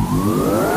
Whoa. 0.00 0.69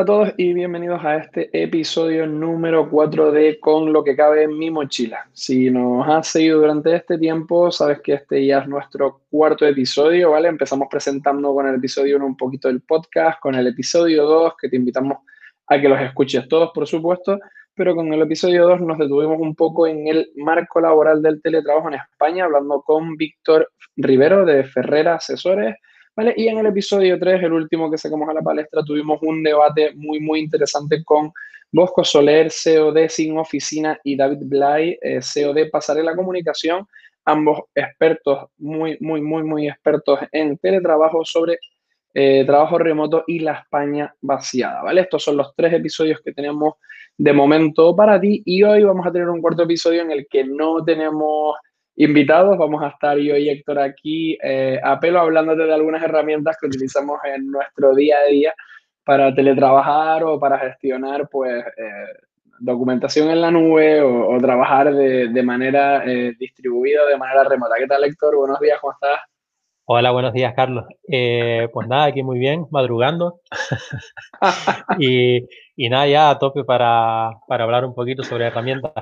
Hola 0.00 0.14
a 0.14 0.16
todos 0.16 0.34
y 0.38 0.54
bienvenidos 0.54 1.04
a 1.04 1.16
este 1.16 1.50
episodio 1.52 2.26
número 2.26 2.88
4 2.88 3.32
de 3.32 3.60
Con 3.60 3.92
lo 3.92 4.02
que 4.02 4.16
cabe 4.16 4.44
en 4.44 4.56
mi 4.56 4.70
mochila. 4.70 5.28
Si 5.34 5.68
nos 5.68 6.08
has 6.08 6.28
seguido 6.28 6.60
durante 6.60 6.96
este 6.96 7.18
tiempo, 7.18 7.70
sabes 7.70 8.00
que 8.00 8.14
este 8.14 8.46
ya 8.46 8.60
es 8.60 8.66
nuestro 8.66 9.20
cuarto 9.28 9.66
episodio, 9.66 10.30
¿vale? 10.30 10.48
Empezamos 10.48 10.88
presentando 10.90 11.52
con 11.52 11.66
el 11.66 11.74
episodio 11.74 12.16
1 12.16 12.24
un 12.24 12.36
poquito 12.38 12.68
del 12.68 12.80
podcast, 12.80 13.40
con 13.40 13.54
el 13.54 13.66
episodio 13.66 14.24
2 14.24 14.54
que 14.58 14.70
te 14.70 14.76
invitamos 14.76 15.18
a 15.66 15.78
que 15.78 15.90
los 15.90 16.00
escuches 16.00 16.48
todos, 16.48 16.70
por 16.72 16.86
supuesto, 16.86 17.38
pero 17.74 17.94
con 17.94 18.10
el 18.10 18.22
episodio 18.22 18.66
2 18.68 18.80
nos 18.80 18.96
detuvimos 18.96 19.38
un 19.38 19.54
poco 19.54 19.86
en 19.86 20.08
el 20.08 20.30
marco 20.36 20.80
laboral 20.80 21.20
del 21.20 21.42
teletrabajo 21.42 21.88
en 21.88 21.96
España, 21.96 22.46
hablando 22.46 22.80
con 22.80 23.18
Víctor 23.18 23.70
Rivero 23.96 24.46
de 24.46 24.64
Ferrera 24.64 25.16
Asesores 25.16 25.76
y 26.36 26.48
en 26.48 26.58
el 26.58 26.66
episodio 26.66 27.18
3, 27.18 27.42
el 27.44 27.52
último 27.52 27.90
que 27.90 27.98
sacamos 27.98 28.28
a 28.28 28.34
la 28.34 28.42
palestra, 28.42 28.82
tuvimos 28.82 29.18
un 29.22 29.42
debate 29.42 29.92
muy, 29.94 30.20
muy 30.20 30.40
interesante 30.40 31.02
con 31.04 31.32
Bosco 31.72 32.04
Soler, 32.04 32.50
CEO 32.50 32.92
de 32.92 33.08
Sin 33.08 33.38
Oficina, 33.38 33.98
y 34.04 34.16
David 34.16 34.40
Blay, 34.42 34.98
eh, 35.00 35.20
CEO 35.22 35.54
de 35.54 35.66
Pasarela 35.66 36.16
Comunicación, 36.16 36.86
ambos 37.24 37.60
expertos, 37.74 38.50
muy, 38.58 38.96
muy, 39.00 39.20
muy, 39.20 39.44
muy 39.44 39.68
expertos 39.68 40.20
en 40.32 40.58
teletrabajo 40.58 41.24
sobre 41.24 41.58
eh, 42.12 42.44
trabajo 42.44 42.76
remoto 42.76 43.22
y 43.26 43.38
la 43.38 43.52
España 43.52 44.12
vaciada, 44.20 44.82
¿vale? 44.82 45.02
Estos 45.02 45.22
son 45.22 45.36
los 45.36 45.54
tres 45.54 45.72
episodios 45.72 46.20
que 46.20 46.32
tenemos 46.32 46.74
de 47.16 47.32
momento 47.32 47.94
para 47.94 48.20
ti 48.20 48.42
y 48.44 48.62
hoy 48.64 48.82
vamos 48.82 49.06
a 49.06 49.12
tener 49.12 49.28
un 49.28 49.40
cuarto 49.40 49.62
episodio 49.62 50.02
en 50.02 50.10
el 50.10 50.26
que 50.28 50.42
no 50.42 50.82
tenemos 50.84 51.56
invitados. 52.04 52.56
Vamos 52.56 52.82
a 52.82 52.88
estar 52.88 53.18
yo 53.18 53.36
y 53.36 53.50
Héctor 53.50 53.78
aquí 53.78 54.38
eh, 54.42 54.80
a 54.82 54.98
pelo 54.98 55.20
hablándote 55.20 55.64
de 55.64 55.74
algunas 55.74 56.02
herramientas 56.02 56.56
que 56.58 56.66
utilizamos 56.66 57.18
en 57.24 57.50
nuestro 57.50 57.94
día 57.94 58.16
a 58.18 58.30
día 58.30 58.54
para 59.04 59.34
teletrabajar 59.34 60.24
o 60.24 60.38
para 60.40 60.58
gestionar 60.58 61.28
pues 61.30 61.62
eh, 61.76 62.06
documentación 62.58 63.30
en 63.30 63.40
la 63.42 63.50
nube 63.50 64.00
o, 64.00 64.38
trabajar 64.38 64.94
de, 64.94 65.42
manera 65.42 66.04
eh, 66.06 66.34
distribuida, 66.38 67.06
de 67.06 67.18
manera 67.18 67.44
remota. 67.44 67.74
¿Qué 67.78 67.86
tal 67.86 68.04
Héctor? 68.04 68.36
Buenos 68.36 68.60
días, 68.60 68.78
¿cómo 68.80 68.92
estás? 68.92 69.20
Hola, 69.84 70.10
buenos 70.12 70.32
días, 70.32 70.54
Carlos. 70.54 70.84
pues 71.06 71.88
nada, 71.88 72.04
aquí 72.04 72.22
muy 72.22 72.38
bien, 72.38 72.66
madrugando. 72.70 73.40
y, 74.98 75.46
y, 75.74 75.88
nada, 75.88 76.06
ya 76.06 76.30
a 76.30 76.38
tope 76.38 76.64
para, 76.64 77.32
para 77.48 77.64
hablar 77.64 77.84
un 77.84 77.94
poquito 77.94 78.22
sobre 78.22 78.46
herramientas. 78.46 78.92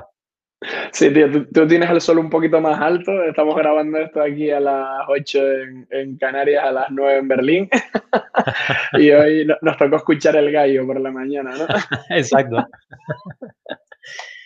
Sí, 0.91 1.13
tío, 1.13 1.47
tú, 1.53 1.67
tienes 1.67 1.89
el 1.89 2.01
sol 2.01 2.19
un 2.19 2.29
poquito 2.29 2.59
más 2.59 2.79
alto. 2.81 3.23
Estamos 3.23 3.55
grabando 3.55 3.97
esto 3.97 4.21
aquí 4.21 4.51
a 4.51 4.59
las 4.59 5.05
8 5.07 5.39
en, 5.91 6.17
Canarias, 6.17 6.65
a 6.65 6.71
las 6.71 6.87
9 6.89 7.17
en 7.19 7.27
Berlín. 7.27 7.69
y 8.93 9.11
hoy 9.11 9.47
nos 9.61 9.77
tocó 9.77 9.95
escuchar 9.95 10.35
el 10.35 10.51
gallo 10.51 10.85
por 10.85 10.99
la 10.99 11.11
mañana, 11.11 11.51
¿no? 11.55 11.65
Exacto. 12.09 12.57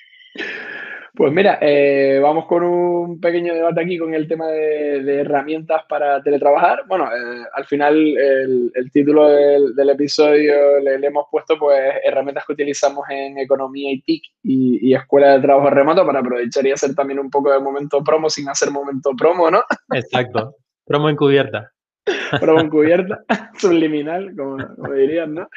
Pues 1.16 1.32
mira, 1.32 1.60
eh, 1.62 2.20
vamos 2.20 2.48
con 2.48 2.64
un 2.64 3.22
pequeño 3.22 3.54
debate 3.54 3.82
aquí 3.82 4.00
con 4.00 4.16
el 4.16 4.28
tema 4.28 4.48
de, 4.48 5.20
herramientas 5.20 5.84
para 5.88 6.24
teletrabajar. 6.24 6.86
Bueno, 6.88 7.06
eh, 7.06 7.46
al 7.54 7.66
final 7.66 7.96
el, 7.96 8.92
título 8.92 9.30
del, 9.30 9.90
episodio 9.92 10.80
le, 10.80 10.96
hemos 11.06 11.28
puesto 11.30 11.60
pues 11.60 11.80
herramientas 12.04 12.46
que 12.48 12.54
utilizamos 12.54 13.06
en 13.12 13.38
economía 13.38 13.92
y 13.92 14.02
TIC 14.02 14.24
y, 14.42 14.90
y, 14.90 14.96
escuela 14.96 15.34
de 15.34 15.42
trabajo 15.42 15.70
remoto 15.70 16.04
para 16.04 16.20
aprovechar 16.20 16.66
y 16.66 16.72
hacer 16.72 16.96
también 16.96 17.20
un 17.20 17.30
poco 17.30 17.52
de 17.52 17.60
momento 17.60 18.04
promo 18.04 18.28
sin 18.28 18.50
hacer 18.50 18.72
momento 18.72 19.12
promo, 19.16 19.52
¿no? 19.52 19.62
Exacto, 19.94 20.56
promo 20.84 21.10
encubierta. 21.10 21.74
promo 22.40 22.60
encubierta, 22.62 23.24
subliminal, 23.58 24.36
como, 24.36 24.58
dirían, 24.94 25.34
¿no? 25.34 25.48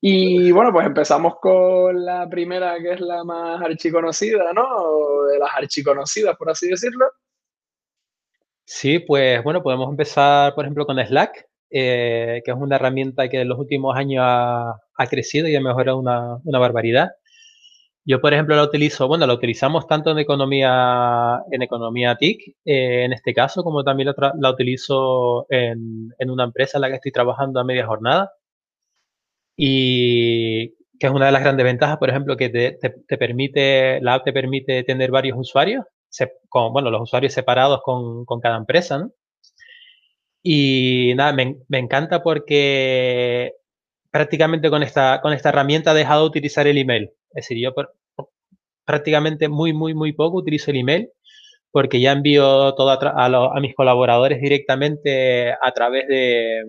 Y 0.00 0.50
bueno, 0.52 0.72
pues 0.72 0.86
empezamos 0.86 1.34
con 1.40 2.04
la 2.04 2.28
primera, 2.28 2.76
que 2.78 2.92
es 2.92 3.00
la 3.00 3.24
más 3.24 3.60
archiconocida, 3.62 4.52
¿no? 4.52 5.24
de 5.24 5.38
las 5.38 5.50
archiconocidas, 5.56 6.36
por 6.36 6.50
así 6.50 6.68
decirlo. 6.68 7.06
Sí, 8.64 9.00
pues 9.00 9.42
bueno, 9.42 9.62
podemos 9.62 9.90
empezar, 9.90 10.54
por 10.54 10.64
ejemplo, 10.64 10.86
con 10.86 11.04
Slack, 11.04 11.46
eh, 11.70 12.42
que 12.44 12.50
es 12.50 12.56
una 12.56 12.76
herramienta 12.76 13.28
que 13.28 13.40
en 13.40 13.48
los 13.48 13.58
últimos 13.58 13.96
años 13.96 14.24
ha, 14.24 15.06
crecido 15.10 15.48
y 15.48 15.56
ha 15.56 15.60
mejorado 15.60 15.98
una, 15.98 16.36
una 16.44 16.58
barbaridad. 16.58 17.10
Yo, 18.04 18.20
por 18.20 18.34
ejemplo, 18.34 18.56
la 18.56 18.64
utilizo, 18.64 19.06
bueno, 19.06 19.26
la 19.26 19.34
utilizamos 19.34 19.86
tanto 19.86 20.10
en 20.10 20.18
economía, 20.18 21.40
en 21.52 21.62
economía 21.62 22.16
TIC, 22.16 22.56
eh, 22.64 23.04
en 23.04 23.12
este 23.12 23.32
caso, 23.32 23.62
como 23.62 23.84
también 23.84 24.12
la, 24.38 24.50
utilizo 24.50 25.46
en, 25.48 26.12
una 26.30 26.44
empresa 26.44 26.78
en 26.78 26.82
la 26.82 26.88
que 26.88 26.96
estoy 26.96 27.12
trabajando 27.12 27.60
a 27.60 27.64
media 27.64 27.86
jornada. 27.86 28.32
Y 29.56 30.70
que 30.98 31.06
es 31.06 31.12
una 31.12 31.26
de 31.26 31.32
las 31.32 31.42
grandes 31.42 31.64
ventajas, 31.64 31.98
por 31.98 32.10
ejemplo, 32.10 32.36
que 32.36 32.48
te, 32.48 33.16
permite, 33.16 34.00
la 34.00 34.14
app 34.14 34.24
te 34.24 34.32
permite 34.32 34.82
tener 34.84 35.10
varios 35.10 35.38
usuarios, 35.38 35.84
con, 36.48 36.72
bueno, 36.72 36.90
los 36.90 37.02
usuarios 37.02 37.32
separados 37.32 37.82
con, 37.84 38.24
cada 38.40 38.56
empresa. 38.56 39.08
Y 40.42 41.14
nada, 41.16 41.32
me, 41.32 41.56
me, 41.68 41.78
encanta 41.78 42.22
porque 42.22 43.54
prácticamente 44.12 44.70
con 44.70 44.84
esta, 44.84 45.20
con 45.20 45.32
esta 45.32 45.48
herramienta 45.48 45.92
he 45.92 45.96
dejado 45.96 46.22
de 46.22 46.28
utilizar 46.28 46.66
el 46.68 46.78
email. 46.78 47.10
Es 47.30 47.48
decir, 47.48 47.58
yo 47.58 47.74
prácticamente 48.84 49.48
muy, 49.48 49.72
muy, 49.72 49.94
muy 49.94 50.12
poco 50.12 50.38
utilizo 50.38 50.70
el 50.70 50.76
email 50.76 51.08
porque 51.72 52.00
ya 52.00 52.12
envío 52.12 52.74
todo 52.74 52.90
a, 52.90 53.60
mis 53.60 53.74
colaboradores 53.74 54.40
directamente 54.40 55.52
a 55.52 55.72
través 55.74 56.06
de 56.06 56.62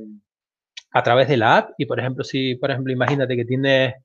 a 0.95 1.03
través 1.03 1.27
de 1.27 1.37
la 1.37 1.57
app 1.57 1.71
y 1.77 1.85
por 1.85 1.99
ejemplo 1.99 2.23
si 2.23 2.55
por 2.55 2.71
ejemplo 2.71 2.93
imagínate 2.93 3.35
que 3.35 3.45
tienes 3.45 3.95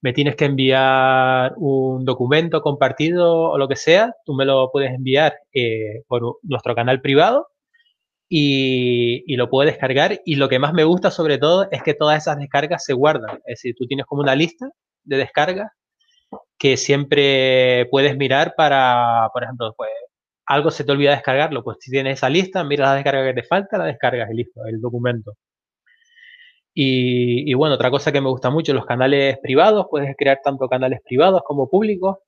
me 0.00 0.12
tienes 0.12 0.36
que 0.36 0.46
enviar 0.46 1.52
un 1.56 2.04
documento 2.04 2.62
compartido 2.62 3.50
o 3.50 3.58
lo 3.58 3.68
que 3.68 3.76
sea 3.76 4.14
tú 4.24 4.34
me 4.34 4.46
lo 4.46 4.70
puedes 4.72 4.92
enviar 4.92 5.34
eh, 5.52 6.02
por 6.08 6.38
nuestro 6.42 6.74
canal 6.74 7.02
privado 7.02 7.48
y, 8.34 9.24
y, 9.26 9.36
lo 9.36 9.50
puedo 9.50 9.66
descargar 9.66 10.20
y 10.24 10.36
lo 10.36 10.48
que 10.48 10.58
más 10.58 10.72
me 10.72 10.84
gusta 10.84 11.10
sobre 11.10 11.36
todo 11.36 11.68
es 11.70 11.82
que 11.82 11.92
todas 11.92 12.22
esas 12.22 12.38
descargas 12.38 12.82
se 12.84 12.94
guardan 12.94 13.36
es 13.44 13.58
decir 13.58 13.74
tú 13.76 13.86
tienes 13.86 14.06
como 14.06 14.22
una 14.22 14.34
lista 14.34 14.70
de 15.04 15.18
descargas 15.18 15.70
que 16.58 16.76
siempre 16.76 17.86
puedes 17.90 18.16
mirar 18.16 18.54
para, 18.56 19.28
por 19.32 19.42
ejemplo, 19.44 19.74
pues 19.76 19.90
algo 20.46 20.70
se 20.70 20.84
te 20.84 20.92
olvida 20.92 21.12
descargarlo, 21.12 21.64
pues 21.64 21.78
si 21.80 21.90
tienes 21.90 22.18
esa 22.18 22.28
lista, 22.28 22.64
miras 22.64 22.90
la 22.90 22.94
descarga 22.96 23.24
que 23.24 23.40
te 23.40 23.46
falta, 23.46 23.78
la 23.78 23.86
descargas 23.86 24.30
y 24.30 24.34
listo, 24.34 24.60
el 24.66 24.80
documento. 24.80 25.32
Y, 26.74 27.52
bueno, 27.54 27.74
otra 27.74 27.90
cosa 27.90 28.12
que 28.12 28.20
me 28.20 28.30
gusta 28.30 28.48
mucho, 28.50 28.72
los 28.72 28.86
canales 28.86 29.38
privados, 29.42 29.86
puedes 29.90 30.14
crear 30.16 30.38
tanto 30.42 30.68
canales 30.68 31.00
privados 31.04 31.42
como 31.44 31.68
públicos. 31.68 32.18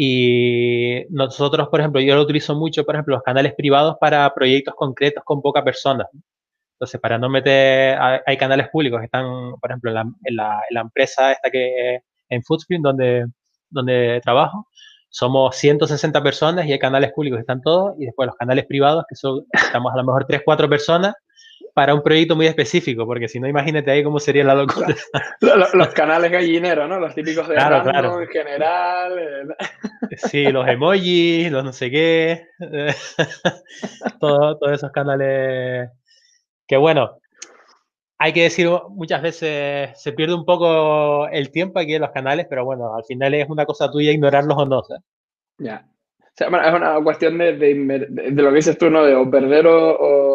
Y 0.00 1.04
nosotros, 1.10 1.68
por 1.68 1.80
ejemplo, 1.80 2.00
yo 2.00 2.14
lo 2.14 2.22
utilizo 2.22 2.54
mucho, 2.54 2.84
por 2.84 2.94
ejemplo, 2.94 3.16
los 3.16 3.24
canales 3.24 3.54
privados 3.56 3.96
para 4.00 4.32
proyectos 4.32 4.74
concretos 4.76 5.24
con 5.24 5.42
poca 5.42 5.64
persona. 5.64 6.06
Entonces, 6.76 7.00
para 7.00 7.18
no 7.18 7.28
meter, 7.28 7.98
hay 8.24 8.36
canales 8.36 8.68
públicos 8.68 9.00
que 9.00 9.06
están, 9.06 9.26
por 9.60 9.70
ejemplo, 9.70 9.90
en 9.90 9.94
la, 9.96 10.02
en 10.24 10.36
la, 10.36 10.60
en 10.70 10.74
la 10.74 10.80
empresa 10.82 11.32
esta 11.32 11.50
que 11.50 12.00
en 12.28 12.42
Footscreen, 12.44 12.82
donde 12.82 13.26
donde 13.70 14.20
trabajo, 14.22 14.68
somos 15.10 15.56
160 15.56 16.22
personas 16.22 16.66
y 16.66 16.72
hay 16.72 16.78
canales 16.78 17.12
públicos 17.12 17.38
que 17.38 17.42
están 17.42 17.62
todos, 17.62 17.94
y 17.98 18.06
después 18.06 18.26
los 18.26 18.36
canales 18.36 18.66
privados, 18.66 19.04
que 19.08 19.16
son, 19.16 19.44
estamos 19.52 19.92
a 19.92 19.96
lo 19.96 20.04
mejor 20.04 20.26
3, 20.26 20.42
4 20.44 20.68
personas 20.68 21.14
para 21.74 21.94
un 21.94 22.02
proyecto 22.02 22.36
muy 22.36 22.46
específico, 22.46 23.06
porque 23.06 23.28
si 23.28 23.38
no, 23.40 23.48
imagínate 23.48 23.90
ahí 23.90 24.02
cómo 24.02 24.18
sería 24.18 24.44
la 24.44 24.54
locura. 24.54 24.88
Los, 25.74 25.88
canales 25.88 26.30
gallineros, 26.30 26.88
¿no? 26.88 26.98
Los 26.98 27.14
típicos 27.14 27.48
de 27.48 27.54
claro, 27.54 27.82
claro. 27.82 28.20
en 28.20 28.28
general. 28.28 29.18
Eh. 29.18 30.16
Sí, 30.16 30.44
los 30.46 30.66
emojis, 30.66 31.50
los 31.50 31.64
no 31.64 31.72
sé 31.72 31.90
qué. 31.90 32.46
todos, 34.20 34.58
todos 34.58 34.72
esos 34.72 34.90
canales 34.90 35.90
que 36.68 36.76
bueno, 36.76 37.18
hay 38.18 38.32
que 38.32 38.42
decir, 38.42 38.68
muchas 38.90 39.22
veces 39.22 39.90
se 39.94 40.12
pierde 40.12 40.34
un 40.34 40.44
poco 40.44 41.28
el 41.28 41.50
tiempo 41.50 41.80
aquí 41.80 41.94
en 41.94 42.02
los 42.02 42.10
canales, 42.10 42.46
pero 42.48 42.64
bueno, 42.64 42.94
al 42.94 43.04
final 43.04 43.32
es 43.34 43.48
una 43.48 43.64
cosa 43.64 43.90
tuya 43.90 44.12
ignorarlos 44.12 44.56
o 44.58 44.66
no. 44.66 44.82
Ya. 45.58 45.88
O 46.20 46.30
sea, 46.34 46.48
es 46.48 46.74
una 46.74 47.02
cuestión 47.02 47.38
de, 47.38 47.56
de, 47.56 48.30
lo 48.30 48.50
que 48.50 48.56
dices 48.56 48.78
tú, 48.78 48.90
¿no? 48.90 49.04
De 49.04 49.14
o 49.14 49.28
perder 49.28 49.66
o, 49.66 49.96
o, 49.98 50.27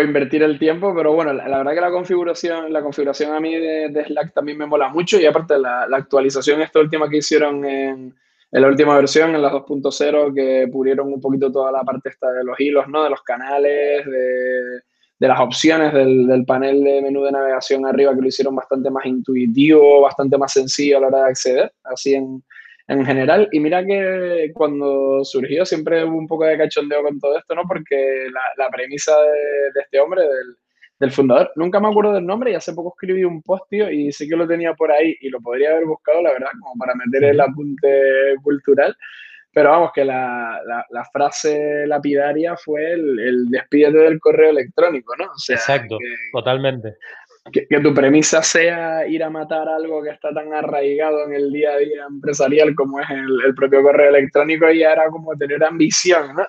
invertir 0.00 0.42
el 0.42 0.58
tiempo, 0.58 0.94
pero 0.94 1.12
bueno, 1.12 1.32
la, 1.32 1.58
verdad 1.58 1.74
que 1.74 1.80
la 1.80 1.90
configuración, 1.90 2.72
la 2.72 2.80
configuración 2.80 3.34
a 3.34 3.40
mí 3.40 3.54
de, 3.54 4.04
Slack 4.06 4.32
también 4.32 4.56
me 4.56 4.66
mola 4.66 4.88
mucho 4.88 5.20
y 5.20 5.26
aparte 5.26 5.58
la, 5.58 5.86
la 5.86 5.98
actualización 5.98 6.62
esta 6.62 6.80
última 6.80 7.08
que 7.08 7.18
hicieron 7.18 7.64
en, 7.64 8.14
la 8.50 8.68
última 8.68 8.94
versión, 8.96 9.34
en 9.34 9.42
las 9.42 9.52
2.0, 9.52 10.34
que 10.34 10.68
pulieron 10.70 11.12
un 11.12 11.20
poquito 11.20 11.50
toda 11.50 11.72
la 11.72 11.82
parte 11.82 12.10
esta 12.10 12.30
de 12.32 12.44
los 12.44 12.58
hilos, 12.60 12.86
¿no? 12.88 13.02
De 13.02 13.10
los 13.10 13.22
canales, 13.22 14.04
de 14.06 15.28
las 15.28 15.40
opciones 15.40 15.92
del, 15.92 16.44
panel 16.46 16.82
de 16.82 17.00
menú 17.00 17.22
de 17.22 17.32
navegación 17.32 17.86
arriba 17.86 18.14
que 18.14 18.20
lo 18.20 18.28
hicieron 18.28 18.54
bastante 18.54 18.90
más 18.90 19.06
intuitivo, 19.06 20.00
bastante 20.02 20.36
más 20.36 20.52
sencillo 20.52 20.98
a 20.98 21.00
la 21.00 21.06
hora 21.06 21.18
de 21.18 21.30
acceder, 21.30 21.72
así 21.84 22.14
en, 22.14 22.42
en 22.88 23.04
general. 23.04 23.48
Y 23.52 23.60
mira 23.60 23.84
que 23.84 24.50
cuando 24.54 25.24
surgió 25.24 25.64
siempre 25.64 26.04
hubo 26.04 26.16
un 26.16 26.26
poco 26.26 26.44
de 26.44 26.58
cachondeo 26.58 27.02
con 27.02 27.18
todo 27.18 27.38
esto, 27.38 27.54
¿no? 27.54 27.62
Porque 27.66 28.26
la, 28.56 28.68
premisa 28.70 29.12
de, 29.20 29.80
este 29.80 30.00
hombre, 30.00 30.22
del, 30.22 30.56
del, 30.98 31.10
fundador, 31.12 31.52
nunca 31.56 31.80
me 31.80 31.88
acuerdo 31.88 32.12
del 32.14 32.26
nombre 32.26 32.52
y 32.52 32.54
hace 32.54 32.72
poco 32.72 32.94
escribí 32.96 33.24
un 33.24 33.42
post, 33.42 33.64
tío, 33.68 33.90
y 33.90 34.12
sí 34.12 34.28
que 34.28 34.36
lo 34.36 34.46
tenía 34.46 34.74
por 34.74 34.90
ahí 34.90 35.16
y 35.20 35.28
lo 35.28 35.40
podría 35.40 35.70
haber 35.70 35.84
buscado, 35.84 36.22
la 36.22 36.32
verdad, 36.32 36.50
como 36.60 36.74
para 36.78 36.94
meter 36.94 37.24
el 37.24 37.40
apunte 37.40 38.34
cultural. 38.42 38.96
Pero 39.54 39.68
vamos, 39.68 39.90
que 39.94 40.02
la, 40.02 40.62
la, 40.88 41.04
frase 41.12 41.86
lapidaria 41.86 42.56
fue 42.56 42.94
el, 42.94 43.18
el, 43.18 43.50
despídete 43.50 43.98
del 43.98 44.18
correo 44.18 44.48
electrónico, 44.48 45.14
¿no? 45.18 45.26
Exacto, 45.46 45.98
totalmente 46.32 46.96
que, 47.50 47.80
tu 47.80 47.92
premisa 47.92 48.42
sea 48.42 49.06
ir 49.06 49.22
a 49.24 49.30
matar 49.30 49.68
algo 49.68 50.02
que 50.02 50.10
está 50.10 50.32
tan 50.32 50.52
arraigado 50.52 51.24
en 51.26 51.34
el 51.34 51.52
día 51.52 51.72
a 51.72 51.78
día 51.78 52.04
empresarial 52.08 52.74
como 52.74 53.00
es 53.00 53.06
el, 53.10 53.54
propio 53.54 53.82
correo 53.82 54.10
electrónico, 54.10 54.70
ya 54.70 54.92
era 54.92 55.08
como 55.10 55.36
tener 55.36 55.62
ambición, 55.64 56.34
¿no? 56.36 56.44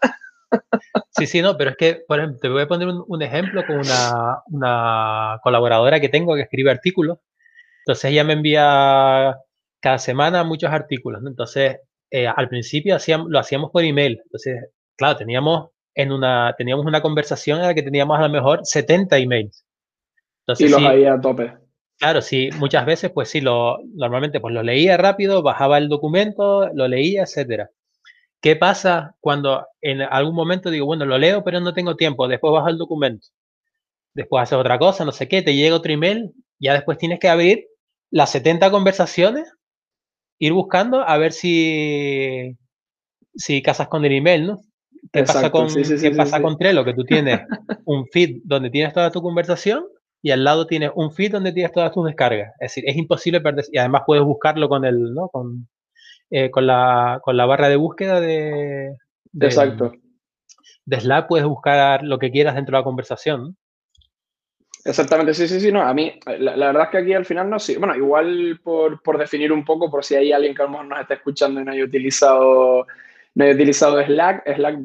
Sí, 1.10 1.26
sí, 1.26 1.42
no, 1.42 1.58
pero 1.58 1.72
es 1.72 1.78
que, 1.78 2.04
por 2.08 2.20
ejemplo, 2.20 2.40
te 2.40 2.50
voy 2.50 2.62
a 2.62 2.68
poner 2.68 2.88
un, 2.88 3.22
ejemplo 3.22 3.66
con 3.66 3.78
una, 3.78 4.44
una, 4.48 5.40
colaboradora 5.42 6.00
que 6.00 6.10
tengo 6.10 6.36
que 6.36 6.42
escribe 6.42 6.70
artículos. 6.70 7.20
Entonces 7.80 8.12
ella 8.12 8.24
me 8.24 8.34
envía 8.34 9.36
cada 9.80 9.98
semana 9.98 10.44
muchos 10.44 10.72
artículos, 10.72 11.22
¿no? 11.22 11.30
Entonces, 11.30 11.78
eh, 12.12 12.28
al 12.28 12.50
principio 12.50 12.96
hacíamos, 12.96 13.28
lo 13.30 13.40
hacíamos 13.40 13.72
por 13.72 13.84
email. 13.84 14.22
Entonces, 14.24 14.70
claro, 14.96 15.18
teníamos, 15.18 15.72
en 15.96 16.12
una, 16.12 16.54
teníamos 16.58 16.86
una 16.86 17.02
conversación 17.02 17.60
en 17.60 17.68
la 17.68 17.74
que 17.74 17.84
teníamos 17.84 18.20
a 18.20 18.24
lo 18.24 18.30
mejor 18.30 18.62
70 18.64 19.18
emails 19.18 19.63
y 20.60 20.68
los 20.68 20.84
había 20.84 21.14
a 21.14 21.22
tope. 21.22 21.54
Claro, 21.98 22.22
sí, 22.22 22.50
muchas 22.58 22.86
veces, 22.86 23.12
pues 23.12 23.30
sí, 23.30 23.40
lo, 23.40 23.78
normalmente 23.96 24.40
pues 24.40 24.54
lo 24.54 24.64
leía 24.64 24.98
rápido, 24.98 25.42
bajaba 25.42 25.78
el 25.78 25.90
documento, 25.90 26.70
lo 26.74 26.88
leía, 26.88 27.24
etcétera. 27.24 27.70
¿Qué 28.42 28.58
pasa 28.58 29.16
cuando 29.22 29.66
en 29.80 30.02
algún 30.02 30.36
momento 30.36 30.70
digo, 30.70 30.86
bueno, 30.86 31.06
lo 31.06 31.18
leo, 31.18 31.44
pero 31.44 31.62
no 31.62 31.74
tengo 31.74 31.96
tiempo, 31.96 32.28
después 32.28 32.52
bajo 32.52 32.68
el 32.68 32.78
documento, 32.78 33.28
después 34.14 34.44
haces 34.44 34.58
otra 34.58 34.78
cosa, 34.78 35.06
no 35.06 35.14
sé 35.14 35.30
qué, 35.30 35.42
te 35.42 35.56
llega 35.56 35.76
otro 35.76 35.94
email, 35.94 36.34
ya 36.60 36.74
después 36.74 36.98
tienes 36.98 37.20
que 37.20 37.30
abrir 37.30 37.68
las 38.12 38.32
70 38.32 38.70
conversaciones, 38.70 39.54
ir 40.40 40.52
buscando 40.52 41.08
a 41.08 41.18
ver 41.18 41.32
si, 41.32 42.58
si 43.34 43.62
casas 43.62 43.88
con 43.88 44.04
el 44.04 44.12
email, 44.12 44.48
¿no? 44.48 44.62
¿Qué 45.12 45.24
pasa, 45.24 45.50
con, 45.52 45.74
¿qué 45.74 46.12
pasa 46.12 46.42
con 46.42 46.58
Trello? 46.58 46.84
Que 46.84 46.94
tú 46.94 47.06
tienes 47.06 47.40
un 47.86 48.08
feed 48.08 48.42
donde 48.44 48.70
tienes 48.70 48.94
toda 48.94 49.12
tu 49.12 49.22
conversación 49.22 49.86
y 50.26 50.32
al 50.32 50.46
lado 50.46 50.66
tienes 50.66 50.90
un 50.96 51.12
feed 51.12 51.34
donde 51.34 51.52
tienes 51.52 51.74
todas 51.74 51.92
tus 51.92 52.06
descargas. 52.06 52.54
Es 52.54 52.72
decir, 52.74 52.86
es 52.88 52.96
imposible 52.96 53.42
perder. 53.42 53.66
Y 53.70 53.78
además 53.78 54.04
puedes 54.08 54.24
buscarlo 54.24 54.70
con 54.70 54.86
el, 54.86 55.14
¿no? 55.14 55.28
Con, 55.28 55.68
eh, 56.32 56.50
con, 56.50 56.66
la, 56.66 57.20
con 57.22 57.36
la 57.36 57.46
barra 57.46 57.68
de 57.68 57.76
búsqueda 57.76 58.22
de, 58.22 58.96
Exacto. 59.38 59.92
De 60.86 61.00
Slack 61.00 61.28
puedes 61.28 61.46
buscar 61.46 62.04
lo 62.04 62.20
que 62.20 62.32
quieras 62.32 62.56
dentro 62.56 62.78
de 62.78 62.80
la 62.80 62.86
conversación. 62.86 63.58
Exactamente, 64.86 65.34
sí, 65.34 65.46
sí, 65.46 65.60
sí, 65.60 65.74
no. 65.74 65.82
A 65.82 65.94
mí, 65.94 66.18
la, 66.40 66.56
verdad 66.56 66.84
es 66.84 66.90
que 66.90 66.98
aquí 67.00 67.14
al 67.14 67.26
final 67.26 67.50
no, 67.50 67.60
sí. 67.60 67.76
Bueno, 67.76 67.94
igual 67.94 68.62
por, 68.64 69.02
por, 69.02 69.18
definir 69.18 69.52
un 69.52 69.66
poco, 69.66 69.92
por 69.92 70.06
si 70.06 70.16
hay 70.16 70.32
alguien 70.32 70.56
que 70.56 70.62
a 70.62 70.66
lo 70.66 70.72
mejor 70.72 70.86
nos 70.86 71.02
está 71.02 71.16
escuchando 71.16 71.60
y 71.60 71.66
no 71.66 71.72
haya 71.74 71.84
utilizado, 71.84 72.88
no 73.36 73.44
haya 73.44 73.54
utilizado 73.56 74.02
Slack, 74.02 74.56
Slack 74.56 74.80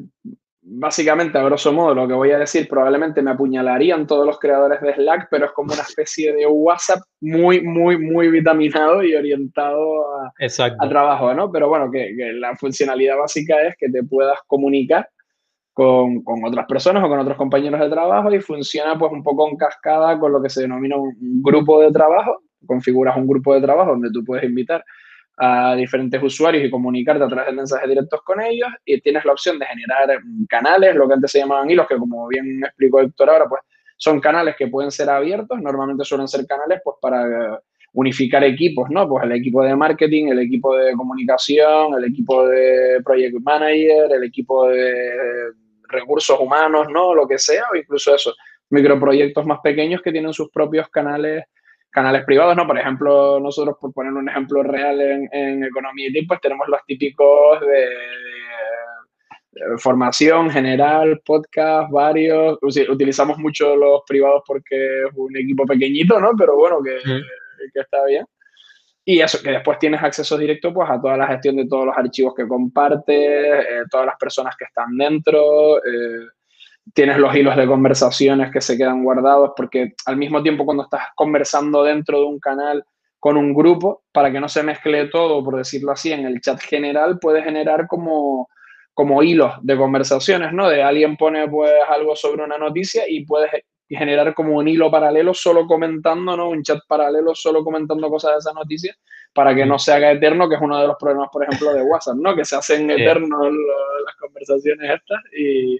básicamente, 0.71 1.37
a 1.37 1.43
grosso 1.43 1.73
modo, 1.73 1.95
lo 1.95 2.07
que 2.07 2.13
voy 2.13 2.31
a 2.31 2.37
decir, 2.37 2.67
probablemente 2.67 3.21
me 3.21 3.31
apuñalarían 3.31 4.05
todos 4.05 4.25
los 4.25 4.39
creadores 4.39 4.79
de 4.81 4.93
Slack, 4.93 5.27
pero 5.31 5.45
es 5.45 5.51
como 5.51 5.73
una 5.73 5.81
especie 5.81 6.33
de 6.33 6.45
WhatsApp 6.45 7.01
muy, 7.21 7.61
muy, 7.61 7.97
muy 7.97 8.29
vitaminado 8.29 9.03
y 9.03 9.15
orientado 9.15 10.21
a, 10.21 10.33
a 10.79 10.89
trabajo, 10.89 11.33
¿no? 11.33 11.51
Pero 11.51 11.69
bueno, 11.69 11.89
que, 11.91 12.13
la 12.33 12.55
funcionalidad 12.55 13.17
básica 13.17 13.61
es 13.63 13.75
que 13.77 13.89
te 13.89 14.03
puedas 14.03 14.39
comunicar 14.45 15.09
con, 15.73 16.23
con, 16.23 16.43
otras 16.43 16.67
personas 16.67 17.03
o 17.03 17.07
con 17.07 17.19
otros 17.19 17.37
compañeros 17.37 17.79
de 17.79 17.89
trabajo 17.89 18.31
y 18.33 18.39
funciona 18.39 18.97
pues 18.97 19.11
un 19.11 19.23
poco 19.23 19.49
en 19.49 19.57
cascada 19.57 20.19
con 20.19 20.31
lo 20.31 20.41
que 20.41 20.49
se 20.49 20.61
denomina 20.61 20.97
un 20.97 21.41
grupo 21.41 21.81
de 21.81 21.91
trabajo. 21.91 22.43
Configuras 22.65 23.17
un 23.17 23.27
grupo 23.27 23.55
de 23.55 23.61
trabajo 23.61 23.91
donde 23.91 24.11
tú 24.11 24.23
puedes 24.23 24.43
invitar 24.43 24.83
a 25.41 25.73
diferentes 25.75 26.21
usuarios 26.21 26.65
y 26.65 26.69
comunicarte 26.69 27.23
a 27.23 27.27
través 27.29 27.47
de 27.47 27.55
mensajes 27.55 27.87
directos 27.87 28.21
con 28.23 28.41
ellos 28.41 28.67
y 28.83 28.99
tienes 28.99 29.23
la 29.23 29.31
opción 29.31 29.57
de 29.57 29.65
generar 29.65 30.19
canales, 30.49 30.93
lo 30.95 31.07
que 31.07 31.13
antes 31.13 31.31
se 31.31 31.39
llamaban 31.39 31.69
hilos, 31.69 31.87
que 31.87 31.95
como 31.95 32.27
bien 32.27 32.61
explicó 32.61 32.99
Héctor 32.99 33.29
ahora, 33.29 33.45
pues 33.47 33.61
son 33.95 34.19
canales 34.19 34.55
que 34.57 34.67
pueden 34.67 34.91
ser 34.91 35.09
abiertos, 35.09 35.61
normalmente 35.61 36.03
suelen 36.03 36.27
ser 36.27 36.45
canales 36.45 36.81
pues 36.83 36.97
para 37.01 37.61
unificar 37.93 38.43
equipos, 38.43 38.89
¿no? 38.89 39.07
Pues 39.07 39.23
el 39.23 39.31
equipo 39.31 39.63
de 39.63 39.75
marketing, 39.77 40.27
el 40.27 40.39
equipo 40.39 40.75
de 40.75 40.91
comunicación, 40.93 41.93
el 41.97 42.03
equipo 42.03 42.45
de 42.45 43.01
project 43.03 43.39
manager, 43.41 44.11
el 44.11 44.23
equipo 44.25 44.67
de 44.67 45.53
recursos 45.83 46.37
humanos, 46.37 46.87
¿no? 46.91 47.15
Lo 47.15 47.25
que 47.25 47.39
sea, 47.39 47.63
o 47.71 47.77
incluso 47.77 48.13
eso, 48.13 48.33
microproyectos 48.69 49.45
más 49.45 49.59
pequeños 49.63 50.01
que 50.01 50.11
tienen 50.11 50.33
sus 50.33 50.49
propios 50.51 50.89
canales 50.89 51.45
canales 51.89 52.23
privados, 52.25 52.55
¿no? 52.55 52.67
Por 52.67 52.77
ejemplo, 52.77 53.39
nosotros, 53.39 53.77
por 53.79 53.93
poner 53.93 54.13
un 54.13 54.29
ejemplo 54.29 54.63
real 54.63 54.99
en, 55.01 55.63
economía 55.63 56.09
y 56.13 56.25
pues 56.25 56.39
tenemos 56.41 56.67
los 56.67 56.79
típicos 56.85 57.61
de, 57.61 57.89
formación 59.77 60.49
general, 60.49 61.21
podcast, 61.25 61.91
varios. 61.91 62.57
Utilizamos 62.61 63.37
mucho 63.37 63.75
los 63.75 64.01
privados 64.07 64.43
porque 64.45 65.03
es 65.03 65.11
un 65.15 65.35
equipo 65.35 65.65
pequeñito, 65.65 66.19
¿no? 66.19 66.31
Pero 66.37 66.55
bueno, 66.55 66.81
que, 66.81 66.97
que 67.73 67.79
está 67.79 68.05
bien. 68.05 68.25
Y 69.09 69.21
eso, 69.21 69.41
que 69.41 69.49
después 69.49 69.79
tienes 69.79 70.03
acceso 70.03 70.37
directo 70.37 70.71
pues, 70.71 70.87
a 70.87 71.01
toda 71.01 71.17
la 71.17 71.25
gestión 71.25 71.55
de 71.55 71.67
todos 71.67 71.87
los 71.87 71.97
archivos 71.97 72.35
que 72.35 72.47
compartes, 72.47 73.15
eh, 73.17 73.83
todas 73.89 74.05
las 74.05 74.15
personas 74.17 74.55
que 74.55 74.65
están 74.65 74.95
dentro. 74.95 75.77
Eh, 75.77 76.27
tienes 76.93 77.17
los 77.17 77.35
hilos 77.35 77.55
de 77.55 77.67
conversaciones 77.67 78.51
que 78.51 78.61
se 78.61 78.77
quedan 78.77 79.03
guardados, 79.03 79.51
porque 79.55 79.93
al 80.05 80.17
mismo 80.17 80.41
tiempo 80.41 80.65
cuando 80.65 80.83
estás 80.83 81.03
conversando 81.15 81.83
dentro 81.83 82.19
de 82.19 82.25
un 82.25 82.39
canal 82.39 82.83
con 83.19 83.35
un 83.35 83.53
grupo, 83.53 84.03
para 84.11 84.31
que 84.31 84.39
no 84.39 84.47
se 84.47 84.63
mezcle 84.63 85.07
todo, 85.07 85.43
por 85.43 85.57
decirlo 85.57 85.91
así, 85.91 86.11
en 86.11 86.25
el 86.25 86.39
chat 86.39 86.59
general, 86.61 87.19
puedes 87.19 87.43
generar 87.43 87.85
como, 87.87 88.47
como 88.93 89.21
hilos 89.21 89.53
de 89.61 89.75
conversaciones, 89.75 90.53
¿no? 90.53 90.69
De 90.69 90.81
alguien 90.81 91.17
pone 91.17 91.47
pues 91.49 91.71
algo 91.89 92.15
sobre 92.15 92.43
una 92.43 92.57
noticia 92.57 93.03
y 93.07 93.25
puedes 93.25 93.51
generar 93.89 94.33
como 94.33 94.55
un 94.55 94.67
hilo 94.67 94.89
paralelo 94.89 95.33
solo 95.33 95.67
comentando, 95.67 96.37
¿no? 96.37 96.49
Un 96.49 96.63
chat 96.63 96.79
paralelo 96.87 97.35
solo 97.35 97.63
comentando 97.63 98.09
cosas 98.09 98.31
de 98.33 98.37
esa 98.37 98.53
noticia 98.53 98.95
para 99.33 99.53
que 99.53 99.65
no 99.65 99.77
se 99.79 99.91
haga 99.91 100.11
eterno, 100.11 100.47
que 100.47 100.55
es 100.55 100.61
uno 100.61 100.79
de 100.79 100.87
los 100.87 100.95
problemas, 100.97 101.29
por 101.31 101.43
ejemplo, 101.43 101.73
de 101.73 101.81
WhatsApp, 101.81 102.15
¿no? 102.15 102.35
Que 102.35 102.45
se 102.45 102.55
hacen 102.55 102.89
eternos 102.89 103.51
las 104.05 104.15
conversaciones 104.15 104.91
estas 104.91 105.19
y, 105.37 105.77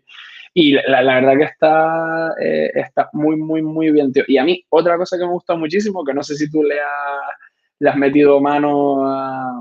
y 0.53 0.73
la, 0.73 1.01
la, 1.01 1.15
verdad 1.15 1.37
que 1.37 1.43
está, 1.43 2.33
eh, 2.41 2.71
está 2.73 3.09
muy, 3.13 3.35
muy, 3.35 3.61
muy 3.61 3.91
bien, 3.91 4.11
tío. 4.11 4.23
Y 4.27 4.37
a 4.37 4.43
mí, 4.43 4.65
otra 4.69 4.97
cosa 4.97 5.17
que 5.17 5.25
me 5.25 5.31
gusta 5.31 5.55
muchísimo, 5.55 6.03
que 6.03 6.13
no 6.13 6.23
sé 6.23 6.35
si 6.35 6.49
tú 6.49 6.63
le 6.63 6.79
has, 6.79 7.37
le 7.79 7.89
has 7.89 7.95
metido 7.95 8.39
mano 8.41 9.53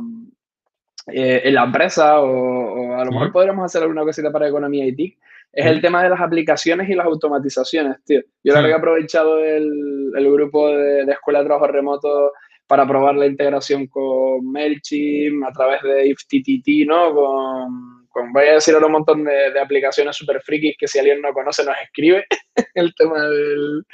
eh, 1.06 1.42
en 1.44 1.54
la 1.54 1.64
empresa 1.64 2.20
o, 2.20 2.94
a 2.94 3.04
lo 3.04 3.12
mejor 3.12 3.32
podríamos 3.32 3.64
hacer 3.64 3.82
alguna 3.82 4.02
cosita 4.02 4.30
para 4.32 4.48
economía 4.48 4.86
y 4.86 4.94
TIC, 4.94 5.18
es 5.52 5.66
el 5.66 5.80
tema 5.80 6.02
de 6.02 6.10
las 6.10 6.20
aplicaciones 6.20 6.88
y 6.88 6.94
las 6.94 7.06
automatizaciones, 7.06 8.02
tío. 8.04 8.20
Yo 8.44 8.52
la 8.52 8.60
verdad 8.60 8.68
que 8.68 8.72
he 8.72 8.78
aprovechado 8.78 9.38
el, 9.44 10.12
el 10.14 10.32
grupo 10.32 10.68
de, 10.68 11.04
de, 11.04 11.12
Escuela 11.12 11.40
de 11.40 11.46
Trabajo 11.46 11.66
Remoto 11.66 12.32
para 12.66 12.86
probar 12.86 13.16
la 13.16 13.26
integración 13.26 13.86
con 13.86 14.44
MailChimp 14.44 15.44
a 15.44 15.52
través 15.52 15.82
de 15.82 16.08
IFTTT, 16.08 16.86
¿no? 16.86 17.14
Con 17.14 17.97
voy 18.32 18.46
a 18.46 18.54
decir 18.54 18.74
ahora 18.74 18.86
un 18.86 18.92
montón 18.92 19.24
de, 19.24 19.58
aplicaciones 19.60 20.16
super 20.16 20.40
frikis 20.42 20.76
que 20.78 20.88
si 20.88 20.98
alguien 20.98 21.20
no 21.20 21.32
conoce 21.32 21.64
nos 21.64 21.76
escribe 21.82 22.26
el 22.74 22.94
tema 22.94 23.22
del... 23.22 23.84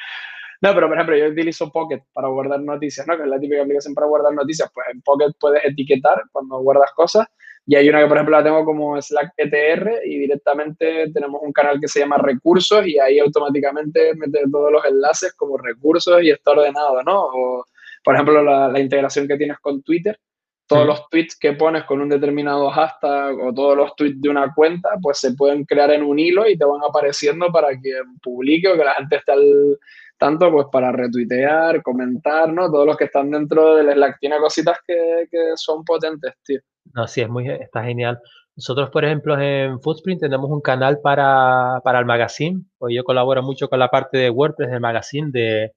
No, 0.60 0.74
pero 0.74 0.88
por 0.88 0.96
ejemplo, 0.96 1.16
yo 1.16 1.26
utilizo 1.26 1.70
Pocket 1.70 2.00
para 2.12 2.28
guardar 2.28 2.60
noticias, 2.60 3.06
¿no? 3.06 3.16
Que 3.16 3.24
es 3.24 3.28
la 3.28 3.38
típica 3.38 3.62
aplicación 3.62 3.94
para 3.94 4.06
guardar 4.06 4.32
noticias. 4.32 4.70
Pues 4.72 4.86
en 4.92 5.02
Pocket 5.02 5.32
puedes 5.38 5.62
etiquetar 5.62 6.22
cuando 6.32 6.58
guardas 6.60 6.90
cosas. 6.92 7.26
Y 7.66 7.76
hay 7.76 7.88
una 7.88 8.00
que, 8.00 8.06
por 8.06 8.16
ejemplo, 8.16 8.38
la 8.38 8.44
tengo 8.44 8.64
como 8.64 9.00
Slack 9.00 9.32
ETR 9.36 10.00
y 10.06 10.18
directamente 10.20 11.10
tenemos 11.12 11.42
un 11.42 11.52
canal 11.52 11.80
que 11.80 11.88
se 11.88 12.00
llama 12.00 12.16
recursos 12.16 12.86
y 12.86 12.98
ahí 12.98 13.18
automáticamente 13.18 14.14
mete 14.14 14.40
todos 14.50 14.72
los 14.72 14.84
enlaces 14.86 15.34
como 15.34 15.58
recursos 15.58 16.22
y 16.22 16.30
está 16.30 16.52
ordenado, 16.52 17.02
¿no? 17.02 17.26
O, 17.26 17.64
por 18.02 18.14
ejemplo, 18.14 18.42
la 18.42 18.80
integración 18.80 19.28
que 19.28 19.36
tienes 19.36 19.58
con 19.58 19.82
Twitter 19.82 20.18
todos 20.66 20.86
los 20.86 21.08
tweets 21.10 21.36
que 21.38 21.52
pones 21.52 21.84
con 21.84 22.00
un 22.00 22.08
determinado 22.08 22.70
hashtag 22.70 23.38
o 23.38 23.52
todos 23.52 23.76
los 23.76 23.94
tweets 23.96 24.20
de 24.20 24.28
una 24.28 24.52
cuenta, 24.54 24.88
pues 25.02 25.18
se 25.18 25.34
pueden 25.34 25.64
crear 25.64 25.90
en 25.90 26.02
un 26.02 26.18
hilo 26.18 26.48
y 26.48 26.56
te 26.56 26.64
van 26.64 26.80
apareciendo 26.88 27.52
para 27.52 27.68
que 27.70 27.92
publique 28.22 28.68
o 28.68 28.76
que 28.76 28.84
la 28.84 28.94
gente 28.94 29.16
esté 29.16 29.32
al 29.32 29.78
tanto, 30.16 30.50
pues 30.50 30.66
para 30.72 30.92
retuitear, 30.92 31.82
comentar, 31.82 32.52
¿no? 32.52 32.70
Todos 32.70 32.86
los 32.86 32.96
que 32.96 33.04
están 33.04 33.30
dentro 33.30 33.76
del 33.76 33.92
Slack. 33.92 34.18
Tiene 34.20 34.38
cositas 34.38 34.78
que, 34.86 35.26
que 35.30 35.52
son 35.56 35.84
potentes, 35.84 36.32
tío. 36.44 36.60
No, 36.94 37.06
sí, 37.06 37.20
es 37.20 37.28
muy, 37.28 37.48
está 37.48 37.82
genial. 37.82 38.18
Nosotros, 38.56 38.90
por 38.90 39.04
ejemplo, 39.04 39.38
en 39.38 39.80
Footprint 39.80 40.20
tenemos 40.20 40.48
un 40.50 40.60
canal 40.60 41.00
para, 41.00 41.80
para 41.82 41.98
el 41.98 42.04
magazine, 42.04 42.62
pues 42.78 42.94
yo 42.94 43.02
colaboro 43.02 43.42
mucho 43.42 43.68
con 43.68 43.80
la 43.80 43.88
parte 43.88 44.18
de 44.18 44.30
WordPress 44.30 44.70
del 44.70 44.80
magazine, 44.80 45.30
de 45.32 45.72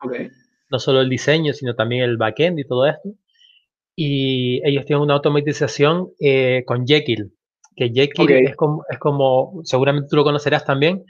no 0.69 0.79
solo 0.79 1.01
el 1.01 1.09
diseño, 1.09 1.53
sino 1.53 1.75
también 1.75 2.03
el 2.03 2.17
backend 2.17 2.59
y 2.59 2.65
todo 2.65 2.85
esto. 2.85 3.09
Y 3.99 4.61
ellos 4.63 4.85
tienen 4.85 5.01
una 5.01 5.15
automatización 5.15 6.11
eh, 6.19 6.63
con 6.67 6.85
Jekyll, 6.85 7.33
que 7.75 7.89
Jekyll 7.89 8.31
es, 8.31 8.55
como, 8.55 8.83
es 8.89 8.99
como, 8.99 9.61
seguramente 9.63 10.07
tú 10.07 10.17
lo 10.17 10.23
conocerás 10.23 10.63
también, 10.65 11.03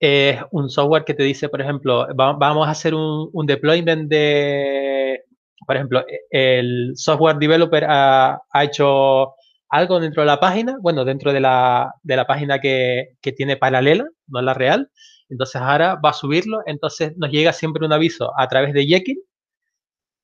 es 0.00 0.38
un 0.50 0.70
software 0.70 1.04
que 1.04 1.12
te 1.12 1.22
dice, 1.22 1.50
por 1.50 1.60
ejemplo, 1.60 2.06
vamos 2.14 2.66
a 2.66 2.70
hacer 2.70 2.94
un, 2.94 3.28
un, 3.32 3.46
deployment 3.46 4.08
de, 4.08 5.24
por 5.66 5.76
ejemplo, 5.76 6.04
el 6.30 6.92
software 6.94 7.36
developer 7.36 7.84
ha, 7.84 8.40
ha 8.50 8.64
hecho 8.64 9.34
algo 9.68 10.00
dentro 10.00 10.22
de 10.22 10.26
la 10.26 10.40
página, 10.40 10.78
bueno, 10.80 11.04
dentro 11.04 11.34
de 11.34 11.40
la, 11.40 11.92
de 12.02 12.16
la 12.16 12.26
página 12.26 12.60
que, 12.60 13.16
que, 13.20 13.32
tiene 13.32 13.58
paralela, 13.58 14.06
no 14.28 14.40
la 14.40 14.54
real. 14.54 14.90
Entonces 15.28 15.60
ahora 15.60 15.96
va 15.96 16.10
a 16.10 16.14
subirlo, 16.14 16.60
entonces 16.64 17.12
nos 17.18 17.30
llega 17.30 17.52
siempre 17.52 17.84
un 17.84 17.92
aviso 17.92 18.32
a 18.38 18.48
través 18.48 18.72
de 18.72 18.86
Jekyll, 18.86 19.18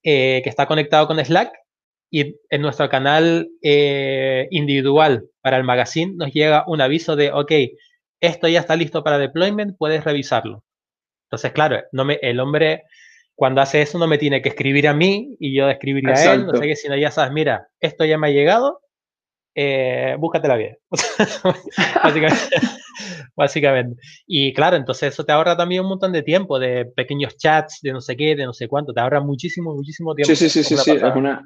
eh, 0.05 0.41
que 0.43 0.51
está 0.51 0.67
conectado 0.67 1.07
con 1.07 1.23
Slack, 1.23 1.53
y 2.15 2.37
en 2.51 2.61
nuestro 2.61 2.91
canal 2.91 3.49
eh, 3.63 4.47
individual 4.51 5.25
para 5.41 5.57
el 5.57 5.65
magazine 5.65 6.13
nos 6.15 6.31
llega 6.31 6.63
un 6.67 6.83
aviso 6.83 7.17
de, 7.17 7.33
ok, 7.33 7.51
esto 8.21 8.49
ya 8.49 8.61
está 8.61 8.77
listo 8.77 9.03
para 9.03 9.17
deployment, 9.17 9.79
puedes 9.79 10.05
revisarlo. 10.05 10.63
Entonces, 11.25 11.53
claro, 11.53 11.81
no 11.91 12.05
me, 12.05 12.19
el 12.21 12.39
hombre 12.39 12.83
cuando 13.35 13.63
hace 13.63 13.81
eso 13.81 13.99
no 13.99 14.07
me 14.07 14.19
tiene 14.19 14.43
que 14.43 14.51
escribir 14.51 14.89
a 14.89 14.95
mí 14.95 15.37
y 15.41 15.57
yo 15.57 15.71
escribirle 15.71 16.13
a 16.13 16.35
él, 16.35 16.47
no 16.47 16.55
sé 16.55 16.67
qué, 16.67 16.77
sino 16.77 16.99
ya 16.99 17.11
sabes, 17.11 17.33
mira, 17.33 17.69
esto 17.81 18.05
ya 18.05 18.19
me 18.19 18.27
ha 18.27 18.31
llegado, 18.31 18.83
eh, 19.55 20.15
búscatela 20.19 20.57
bien. 20.57 20.77
básicamente, 23.35 23.99
Y 24.27 24.53
claro, 24.53 24.77
entonces 24.77 25.15
eso 25.15 25.25
te 25.25 25.33
ahorra 25.33 25.57
también 25.57 25.81
un 25.81 25.89
montón 25.89 26.13
de 26.13 26.23
tiempo, 26.23 26.59
de 26.59 26.85
pequeños 26.85 27.39
chats, 27.39 27.79
de 27.81 27.93
no 27.93 28.03
sé 28.03 28.19
qué, 28.19 28.37
de 28.37 28.45
no 28.45 28.53
sé 28.53 28.69
cuánto, 28.69 28.93
te 28.93 29.01
ahorra 29.01 29.23
muchísimo, 29.23 29.75
muchísimo 29.75 30.15
tiempo. 30.15 30.29
Sí, 30.29 30.37
sí, 30.37 30.63
sí, 30.63 30.77
sí, 30.77 30.91
es 30.91 31.03
una, 31.17 31.43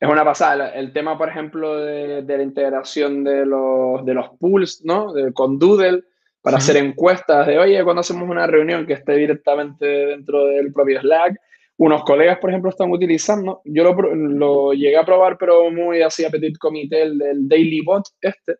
es 0.00 0.08
una 0.08 0.24
pasada. 0.24 0.70
El 0.70 0.92
tema, 0.92 1.18
por 1.18 1.28
ejemplo, 1.28 1.76
de, 1.76 2.24
la 2.26 2.42
integración 2.42 3.22
de 3.22 3.44
los, 3.44 4.04
de 4.06 4.14
los 4.14 4.30
pools, 4.38 4.82
¿no? 4.82 5.12
De, 5.12 5.32
con 5.34 5.58
Doodle, 5.58 6.04
para 6.40 6.56
hacer 6.56 6.78
encuestas 6.78 7.46
de, 7.46 7.58
oye, 7.58 7.84
cuando 7.84 8.00
hacemos 8.00 8.28
una 8.28 8.46
reunión 8.46 8.86
que 8.86 8.94
esté 8.94 9.12
directamente 9.12 9.84
dentro 9.84 10.46
del 10.46 10.72
propio 10.72 11.00
Slack, 11.02 11.38
unos 11.76 12.02
colegas, 12.04 12.38
por 12.38 12.48
ejemplo, 12.48 12.70
están 12.70 12.90
utilizando. 12.90 13.60
Yo 13.64 13.84
lo, 13.84 14.14
lo 14.14 14.72
llegué 14.72 14.96
a 14.96 15.04
probar, 15.04 15.36
pero 15.38 15.70
muy 15.70 16.00
así 16.00 16.24
a 16.24 16.30
petit 16.30 16.56
comité, 16.58 17.02
el 17.02 17.18
del 17.18 17.48
Daily 17.48 17.82
Bot 17.82 18.04
este. 18.22 18.56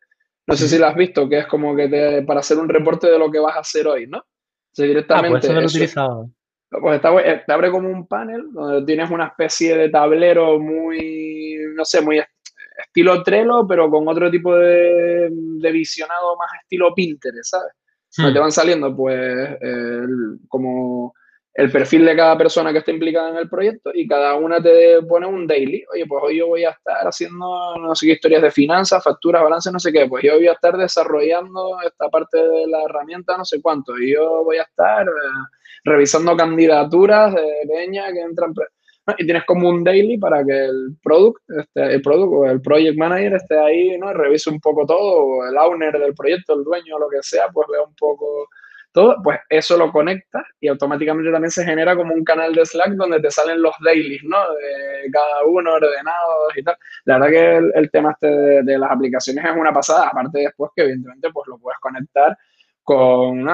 No 0.47 0.57
sé 0.57 0.69
si 0.69 0.79
lo 0.79 0.87
has 0.87 0.97
visto, 0.97 1.29
que 1.29 1.39
es 1.39 1.47
como 1.47 1.77
que 1.77 1.89
te, 1.89 2.23
para 2.23 2.41
hacer 2.41 2.59
un 2.59 2.69
reporte 2.69 3.11
de 3.11 3.19
lo 3.19 3.31
que 3.31 3.39
vas 3.39 3.57
a 3.57 3.61
hacer 3.61 3.87
hoy, 3.87 4.07
¿no? 4.07 4.19
O 4.19 4.83
directamente. 4.83 5.29
Ah, 5.29 5.31
pues 5.31 5.45
eso 5.45 5.53
lo 5.53 5.61
he 5.61 5.67
utilizado. 5.67 6.31
Pues 6.71 6.97
está, 6.97 7.13
eh, 7.21 7.43
te 7.47 7.53
abre 7.53 7.71
como 7.71 7.89
un 7.89 8.07
panel 8.07 8.53
donde 8.53 8.87
tienes 8.87 9.11
una 9.11 9.27
especie 9.27 9.77
de 9.77 9.89
tablero 9.89 10.61
muy, 10.61 11.57
no 11.75 11.85
sé, 11.85 12.01
muy 12.01 12.23
estilo 12.79 13.23
Trello, 13.23 13.67
pero 13.67 13.91
con 13.91 14.07
otro 14.07 14.31
tipo 14.31 14.57
de, 14.57 15.29
de 15.31 15.73
visionado 15.73 16.37
más 16.37 16.51
estilo 16.63 16.95
Pinterest, 16.95 17.51
¿sabes? 17.51 17.73
Donde 18.17 18.33
te 18.33 18.39
hmm. 18.39 18.43
van 18.43 18.53
saliendo, 18.53 18.97
pues, 18.97 19.59
como 20.49 21.13
el 21.61 21.71
perfil 21.71 22.07
de 22.07 22.17
cada 22.17 22.39
persona 22.39 22.73
que 22.73 22.79
está 22.79 22.91
implicada 22.91 23.29
en 23.29 23.37
el 23.37 23.47
proyecto 23.47 23.91
y 23.93 24.09
cada 24.09 24.35
una 24.35 24.63
te 24.63 25.03
pone 25.03 25.27
un 25.27 25.47
daily. 25.47 25.85
Oye, 25.93 26.07
pues 26.07 26.23
hoy 26.25 26.39
yo 26.39 26.47
voy 26.47 26.65
a 26.65 26.71
estar 26.71 27.07
haciendo 27.07 27.77
no 27.77 27.95
sé 27.95 28.07
qué 28.07 28.13
historias 28.13 28.41
de 28.41 28.51
finanzas, 28.51 29.05
facturas, 29.05 29.43
balances, 29.43 29.71
no 29.71 29.79
sé 29.79 29.93
qué. 29.93 30.07
Pues 30.09 30.25
yo 30.25 30.37
voy 30.37 30.47
a 30.47 30.53
estar 30.53 30.75
desarrollando 30.79 31.77
esta 31.85 32.09
parte 32.09 32.39
de 32.39 32.67
la 32.67 32.85
herramienta, 32.85 33.37
no 33.37 33.45
sé 33.45 33.61
cuánto. 33.61 33.99
Y 33.99 34.15
yo 34.15 34.43
voy 34.43 34.57
a 34.57 34.63
estar 34.63 35.07
eh, 35.07 35.11
revisando 35.85 36.35
candidaturas 36.35 37.35
de 37.35 37.69
peña 37.69 38.11
que 38.11 38.21
entran. 38.21 38.55
Y 39.19 39.25
tienes 39.27 39.45
como 39.45 39.69
un 39.69 39.85
daily 39.85 40.17
para 40.17 40.43
que 40.43 40.65
el 40.65 40.97
product, 41.03 41.43
este, 41.59 41.95
el 41.95 42.01
product 42.01 42.33
o 42.33 42.47
el 42.47 42.63
project 42.63 42.97
manager 42.97 43.35
esté 43.35 43.59
ahí, 43.59 43.99
¿no? 43.99 44.15
Revise 44.15 44.49
un 44.49 44.61
poco 44.61 44.87
todo, 44.87 45.25
o 45.25 45.47
el 45.47 45.59
owner 45.59 45.99
del 45.99 46.15
proyecto, 46.15 46.55
el 46.55 46.65
dueño, 46.65 46.99
lo 46.99 47.09
que 47.11 47.19
sea, 47.21 47.49
pues 47.53 47.67
vea 47.71 47.83
un 47.83 47.95
poco 47.97 48.49
todo, 48.93 49.17
pues 49.23 49.39
eso 49.49 49.77
lo 49.77 49.93
conectas 49.93 50.43
y 50.61 50.69
automáticamente 50.69 51.31
también 51.31 51.51
se 51.51 51.65
genera 51.65 51.95
como 51.95 52.15
un 52.15 52.25
canal 52.25 52.55
de 52.55 52.67
Slack 52.67 52.91
donde 52.93 53.21
te 53.21 53.31
salen 53.31 53.63
los 53.63 53.75
dailies, 53.85 54.23
¿no? 54.25 54.39
De 54.55 55.11
cada 55.13 55.45
uno 55.45 55.75
ordenados 55.75 56.57
y 56.57 56.63
tal. 56.63 56.77
La 57.05 57.19
verdad 57.19 57.31
que 57.31 57.79
el, 57.79 57.91
tema 57.91 58.13
este 58.13 58.29
de, 58.63 58.79
las 58.79 58.91
aplicaciones 58.91 59.45
es 59.45 59.57
una 59.57 59.73
pasada, 59.73 60.09
aparte 60.09 60.41
después 60.41 60.73
que 60.75 60.83
evidentemente 60.83 61.31
pues 61.33 61.47
lo 61.49 61.59
puedes 61.59 61.79
conectar 61.79 62.37
con 62.83 63.47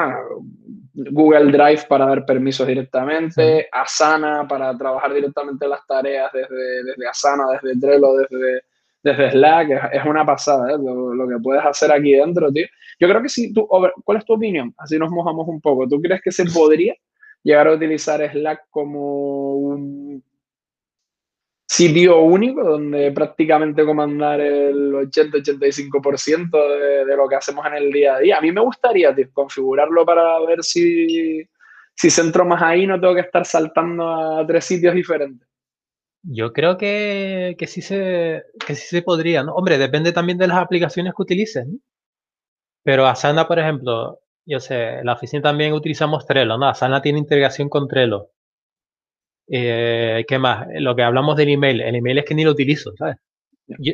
Google 0.94 1.52
Drive 1.52 1.82
para 1.88 2.06
dar 2.06 2.24
permisos 2.24 2.66
directamente, 2.66 3.68
Asana 3.70 4.46
para 4.48 4.76
trabajar 4.78 5.12
directamente 5.12 5.68
las 5.68 5.86
tareas 5.86 6.32
desde, 6.32 6.84
desde 6.84 7.08
Asana, 7.08 7.44
desde 7.60 7.78
Trello, 7.78 8.16
desde, 8.16 8.62
desde 9.06 9.30
Slack, 9.30 9.92
es, 9.92 10.04
una 10.04 10.26
pasada 10.26 10.72
¿eh? 10.72 10.78
lo, 10.78 11.28
que 11.28 11.38
puedes 11.40 11.64
hacer 11.64 11.92
aquí 11.92 12.12
dentro, 12.12 12.50
tío. 12.50 12.66
Yo 12.98 13.08
creo 13.08 13.22
que 13.22 13.28
sí, 13.28 13.52
tú, 13.52 13.68
¿cuál 13.68 14.18
es 14.18 14.24
tu 14.24 14.32
opinión? 14.34 14.74
Así 14.78 14.98
nos 14.98 15.12
mojamos 15.12 15.46
un 15.46 15.60
poco. 15.60 15.86
¿Tú 15.86 16.00
crees 16.00 16.20
que 16.20 16.32
se 16.32 16.44
podría 16.46 16.92
llegar 17.44 17.68
a 17.68 17.74
utilizar 17.74 18.28
Slack 18.28 18.64
como 18.68 19.54
un 19.54 20.24
sitio 21.68 22.18
único 22.20 22.64
donde 22.64 23.12
prácticamente 23.12 23.84
comandar 23.84 24.40
el 24.40 24.92
80-85% 24.92 26.50
de, 26.50 27.04
de, 27.04 27.16
lo 27.16 27.28
que 27.28 27.36
hacemos 27.36 27.64
en 27.66 27.74
el 27.74 27.92
día 27.92 28.16
a 28.16 28.18
día? 28.18 28.38
A 28.38 28.40
mí 28.40 28.50
me 28.50 28.60
gustaría 28.60 29.14
configurarlo 29.32 30.04
para 30.04 30.40
ver 30.40 30.64
si, 30.64 31.48
si 31.94 32.10
centro 32.10 32.44
más 32.44 32.60
ahí 32.60 32.88
no 32.88 33.00
tengo 33.00 33.14
que 33.14 33.20
estar 33.20 33.44
saltando 33.44 34.08
a 34.08 34.44
tres 34.44 34.64
sitios 34.64 34.96
diferentes. 34.96 35.45
Yo 36.28 36.52
creo 36.52 36.76
que, 36.76 37.54
que, 37.58 37.66
sí 37.66 37.80
se, 37.82 38.42
que 38.66 38.74
sí 38.74 38.86
se 38.88 39.02
podría, 39.02 39.42
¿no? 39.44 39.54
Hombre, 39.54 39.78
depende 39.78 40.12
también 40.12 40.38
de 40.38 40.48
las 40.48 40.58
aplicaciones 40.58 41.14
que 41.16 41.22
utilices, 41.22 41.66
¿no? 41.66 41.78
Pero 42.82 43.06
Asana, 43.06 43.46
por 43.48 43.58
ejemplo, 43.58 44.20
yo 44.46 44.60
sé, 44.60 45.00
en 45.00 45.06
la 45.06 45.14
oficina 45.14 45.42
también 45.42 45.72
utilizamos 45.74 46.26
Trello, 46.26 46.56
¿no? 46.56 46.68
Asana 46.68 47.02
tiene 47.02 47.18
integración 47.18 47.68
con 47.68 47.88
Trello. 47.88 48.30
Eh, 49.48 50.24
¿Qué 50.28 50.38
más? 50.38 50.66
Lo 50.80 50.96
que 50.96 51.02
hablamos 51.02 51.36
del 51.36 51.50
email, 51.50 51.80
el 51.80 51.94
email 51.96 52.18
es 52.18 52.24
que 52.24 52.34
ni 52.34 52.44
lo 52.44 52.52
utilizo, 52.52 52.92
¿sabes? 52.96 53.16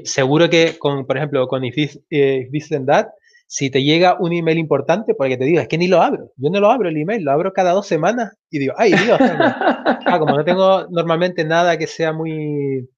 seguro 0.04 0.50
que, 0.50 0.78
con, 0.78 1.06
por 1.06 1.16
ejemplo, 1.16 1.48
con 1.48 1.64
If 1.64 1.74
This, 1.74 2.00
eh, 2.10 2.48
That, 2.86 3.08
si 3.52 3.68
te 3.68 3.82
llega 3.82 4.16
un 4.18 4.32
email 4.32 4.56
importante, 4.56 5.14
porque 5.14 5.36
te 5.36 5.44
digo, 5.44 5.60
es 5.60 5.68
que 5.68 5.76
ni 5.76 5.86
lo 5.86 6.00
abro. 6.00 6.32
Yo 6.36 6.48
no 6.48 6.58
lo 6.58 6.70
abro 6.70 6.88
el 6.88 6.96
email, 6.96 7.22
lo 7.22 7.32
abro 7.32 7.52
cada 7.52 7.72
dos 7.72 7.86
semanas 7.86 8.34
y 8.48 8.58
digo, 8.58 8.72
ay 8.78 8.92
Dios. 8.92 9.18
ah, 9.20 10.18
como 10.18 10.34
no 10.38 10.42
tengo 10.42 10.86
normalmente 10.88 11.44
nada 11.44 11.76
que 11.76 11.86
sea 11.86 12.14
muy, 12.14 12.88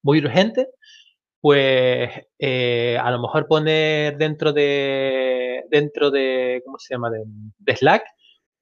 muy 0.00 0.18
urgente, 0.20 0.68
pues 1.42 2.08
eh, 2.38 2.96
a 2.98 3.10
lo 3.10 3.20
mejor 3.20 3.46
poner 3.46 4.16
dentro 4.16 4.54
de, 4.54 5.64
dentro 5.70 6.10
de, 6.10 6.62
¿cómo 6.64 6.78
se 6.78 6.94
llama? 6.94 7.10
De, 7.10 7.76
Slack, 7.76 8.02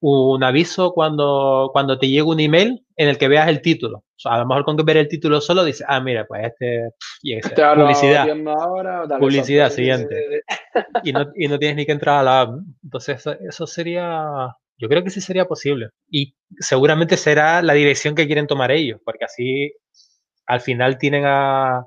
un 0.05 0.43
aviso 0.43 0.93
cuando, 0.93 1.71
cuando 1.73 1.97
te 1.97 2.09
llegue 2.09 2.23
un 2.23 2.41
email 2.41 2.85
en 2.97 3.09
el 3.09 3.19
que 3.19 3.29
veas 3.29 3.49
el 3.49 3.63
título. 3.63 3.99
O 3.99 4.19
sea, 4.19 4.33
a 4.33 4.39
lo 4.39 4.47
mejor 4.47 4.65
con 4.65 4.77
que 4.77 4.83
ver 4.83 4.97
el 4.97 5.07
título 5.07 5.41
solo 5.41 5.65
dices, 5.65 5.87
ah, 5.89 6.01
mira, 6.01 6.27
pues 6.27 6.45
este, 6.47 6.89
este 7.23 7.63
publicidad, 7.77 8.27
publicidad 9.21 9.71
siguiente. 9.71 10.43
Y 11.05 11.13
no, 11.13 11.31
y 11.37 11.47
no, 11.47 11.59
tienes 11.59 11.77
ni 11.77 11.87
que 11.87 11.93
entrar 11.93 12.19
a 12.19 12.23
la 12.25 12.41
app. 12.41 12.59
Entonces, 12.83 13.25
eso, 13.49 13.67
sería, 13.67 14.27
yo 14.77 14.89
creo 14.89 15.05
que 15.05 15.11
sí 15.11 15.21
sería 15.21 15.45
posible. 15.45 15.91
Y 16.11 16.35
seguramente 16.59 17.17
será 17.17 17.63
la 17.63 17.75
dirección 17.75 18.17
que 18.17 18.27
quieren 18.27 18.49
tomar 18.49 18.73
ellos, 18.73 19.01
porque 19.05 19.25
así 19.25 19.73
al 20.47 20.61
final 20.61 20.99
tienen 20.99 21.25
a, 21.27 21.85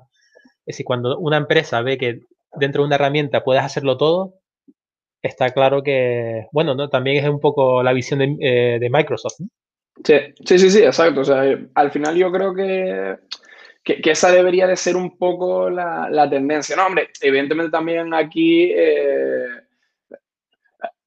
es 0.64 0.74
decir, 0.74 0.86
cuando 0.86 1.18
una 1.18 1.36
empresa 1.36 1.82
ve 1.82 1.98
que 1.98 2.20
dentro 2.54 2.82
de 2.82 2.86
una 2.86 2.96
herramienta 2.96 3.44
puedes 3.44 3.62
hacerlo 3.62 3.98
todo, 3.98 4.36
está 5.26 5.50
claro 5.50 5.82
que, 5.82 6.46
bueno, 6.52 6.74
¿no? 6.74 6.88
también 6.88 7.22
es 7.22 7.28
un 7.28 7.40
poco 7.40 7.82
la 7.82 7.92
visión 7.92 8.20
de, 8.20 8.36
eh, 8.40 8.88
Microsoft. 8.90 9.40
Sí, 10.04 10.14
sí, 10.44 10.58
sí, 10.58 10.70
sí, 10.70 10.78
exacto. 10.82 11.20
O 11.20 11.24
sea, 11.24 11.42
al 11.74 11.90
final 11.90 12.16
yo 12.16 12.30
creo 12.30 12.54
que, 12.54 13.16
que, 13.82 14.10
esa 14.10 14.30
debería 14.30 14.66
de 14.66 14.76
ser 14.76 14.96
un 14.96 15.16
poco 15.16 15.70
la, 15.70 16.28
tendencia. 16.28 16.76
No, 16.76 16.86
hombre, 16.86 17.10
evidentemente 17.20 17.70
también 17.70 18.12
aquí 18.12 18.72
eh, 18.74 19.46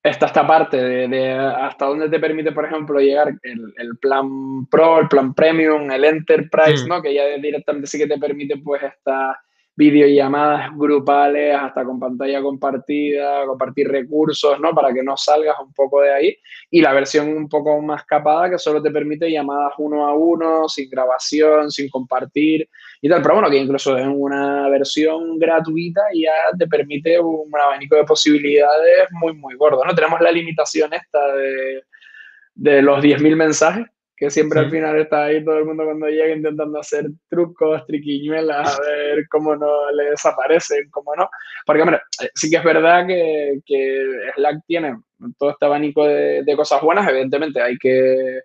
está 0.01 0.27
esta 0.27 0.47
parte 0.47 0.77
de, 0.77 1.31
hasta 1.31 1.85
dónde 1.85 2.09
te 2.09 2.19
permite, 2.19 2.51
por 2.51 2.65
ejemplo, 2.65 2.99
llegar 2.99 3.33
el, 3.43 3.97
plan 3.99 4.65
Pro, 4.67 4.99
el 4.99 5.07
plan 5.07 5.33
Premium, 5.33 5.91
el 5.91 6.05
Enterprise, 6.05 6.85
mm. 6.85 6.87
¿no? 6.87 7.01
Que 7.01 7.13
ya 7.13 7.25
directamente 7.37 7.87
sí 7.87 7.97
que 7.97 8.07
te 8.07 8.17
permite, 8.17 8.57
pues, 8.57 8.81
esta 8.83 9.39
videollamadas 9.79 10.75
grupales, 10.75 11.55
hasta 11.55 11.85
con 11.85 11.97
pantalla 11.97 12.41
compartida, 12.41 13.45
compartir 13.45 13.87
recursos, 13.87 14.59
¿no? 14.59 14.75
Para 14.75 14.93
que 14.93 15.01
no 15.01 15.15
salgas 15.15 15.55
un 15.65 15.71
poco 15.71 16.01
de 16.01 16.11
ahí. 16.11 16.37
Y 16.69 16.81
la 16.81 16.91
versión 16.91 17.29
un 17.29 17.47
poco 17.47 17.81
más 17.81 18.03
capada 18.03 18.49
que 18.49 18.57
solo 18.59 18.81
te 18.81 18.91
permite 18.91 19.31
llamadas 19.31 19.71
uno 19.77 20.05
a 20.05 20.13
uno, 20.13 20.67
sin 20.67 20.89
grabación, 20.89 21.71
sin 21.71 21.89
compartir 21.89 22.67
y 23.01 23.07
tal. 23.07 23.21
Pero 23.21 23.35
bueno, 23.35 23.49
que 23.49 23.55
incluso 23.55 23.97
en 23.97 24.09
una 24.09 24.67
versión 24.67 25.39
gratuita 25.39 26.01
ya 26.13 26.57
te 26.57 26.67
permite 26.67 27.17
un 27.17 27.49
abanico 27.57 27.95
de 27.95 28.03
posibilidades 28.03 29.07
muy, 29.11 29.33
muy 29.37 29.55
gordo, 29.55 29.85
¿no? 29.85 29.95
Tenemos 29.95 30.19
la 30.19 30.31
limitación 30.33 30.93
esta 30.93 31.35
de, 31.35 31.83
de 32.53 32.81
los 32.81 33.01
10.000 33.01 33.33
mensajes 33.33 33.87
que 34.19 34.29
siempre 34.29 34.59
al 34.59 34.69
final 34.69 34.99
está 34.99 35.23
ahí 35.23 35.43
todo 35.45 35.59
el 35.59 35.65
mundo 35.65 35.85
cuando 35.85 36.07
llega 36.07 36.35
intentando 36.35 36.77
hacer 36.77 37.05
trucos, 37.29 37.85
triquiñuelas, 37.85 38.77
a 38.77 38.81
ver 38.81 39.25
cómo 39.29 39.55
no 39.55 39.89
le 39.91 40.09
desaparecen, 40.11 40.89
cómo 40.91 41.15
no. 41.15 41.29
Porque, 41.65 41.81
hombre, 41.81 42.01
eh, 42.21 42.29
sí 42.35 42.49
que 42.49 42.57
es 42.57 42.63
verdad 42.63 43.07
que, 43.07 43.61
que 43.65 44.03
Slack 44.35 44.57
tiene 44.67 44.97
todo 45.37 45.51
este 45.51 45.65
abanico 45.65 46.05
de, 46.05 46.43
de, 46.43 46.55
cosas 46.57 46.81
buenas, 46.81 47.07
evidentemente 47.07 47.61
hay 47.61 47.77
que... 47.77 48.41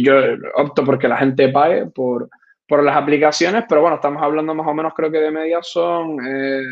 yo 0.00 0.14
opto 0.54 0.84
porque 0.84 1.08
la 1.08 1.16
gente 1.16 1.48
pague 1.48 1.86
por, 1.86 2.28
por 2.68 2.84
las 2.84 2.96
aplicaciones, 2.96 3.64
pero 3.68 3.80
bueno, 3.80 3.96
estamos 3.96 4.22
hablando 4.22 4.54
más 4.54 4.68
o 4.68 4.74
menos, 4.74 4.94
creo 4.94 5.10
que 5.10 5.18
de 5.18 5.32
media 5.32 5.58
son... 5.60 6.18
Eh, 6.24 6.62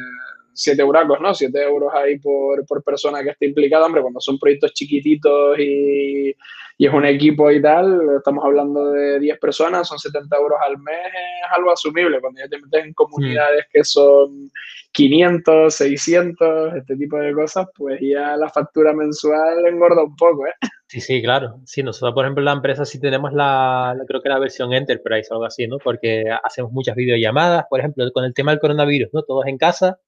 7 0.53 0.81
euracos, 0.81 1.21
¿no? 1.21 1.35
7 1.35 1.63
euros 1.63 1.93
ahí 1.95 2.19
por, 2.19 2.67
por, 2.67 2.83
persona 2.83 3.23
que 3.23 3.31
esté 3.31 3.47
implicada, 3.47 3.87
hombre, 3.87 4.03
cuando 4.03 4.21
son 4.21 4.39
proyectos 4.39 4.73
chiquititos 4.73 5.59
y, 5.59 6.35
y, 6.79 6.87
es 6.87 6.93
un 6.93 7.05
equipo 7.05 7.51
y 7.51 7.63
tal, 7.63 8.01
estamos 8.17 8.45
hablando 8.45 8.91
de 8.91 9.21
10 9.21 9.39
personas, 9.39 9.89
son 9.89 9.99
70 9.99 10.37
euros 10.37 10.59
al 10.67 10.79
mes, 10.79 11.07
es 11.07 11.53
algo 11.57 11.73
asumible. 11.73 12.21
Cuando 12.21 12.41
ya 12.41 12.49
te 12.49 12.61
metes 12.61 12.85
en 12.85 12.93
comunidades 12.95 13.67
que 13.73 13.85
son 13.85 14.51
500, 14.93 15.75
600, 15.75 16.75
este 16.75 16.97
tipo 16.97 17.19
de 17.19 17.33
cosas, 17.33 17.67
pues 17.77 18.01
ya 18.01 18.37
la 18.37 18.49
factura 18.49 18.93
mensual 18.93 19.67
engorda 19.67 20.03
un 20.03 20.17
poco, 20.17 20.47
¿eh? 20.47 20.55
Sí, 20.89 21.03
sí, 21.03 21.21
claro. 21.21 21.61
Sí, 21.67 21.83
nosotros, 21.83 22.15
por 22.15 22.25
ejemplo, 22.25 22.41
en 22.41 22.47
la 22.47 22.53
empresa 22.53 22.87
sí 22.87 22.99
tenemos 22.99 23.35
la, 23.35 23.95
creo 24.07 24.23
que 24.23 24.31
la 24.31 24.39
versión 24.39 24.73
Enterprise 24.73 25.29
o 25.31 25.35
algo 25.35 25.45
así, 25.45 25.67
¿no? 25.67 25.77
Porque 25.79 26.25
hacemos 26.43 26.73
muchas 26.73 26.97
videollamadas, 26.97 27.67
por 27.69 27.81
ejemplo, 27.81 28.11
con 28.13 28.25
el 28.25 28.33
tema 28.33 28.53
del 28.53 28.61
coronavirus, 28.61 29.11
¿no? 29.13 29.23
Todos 29.23 29.47
en 29.47 29.59
casa, 29.59 29.99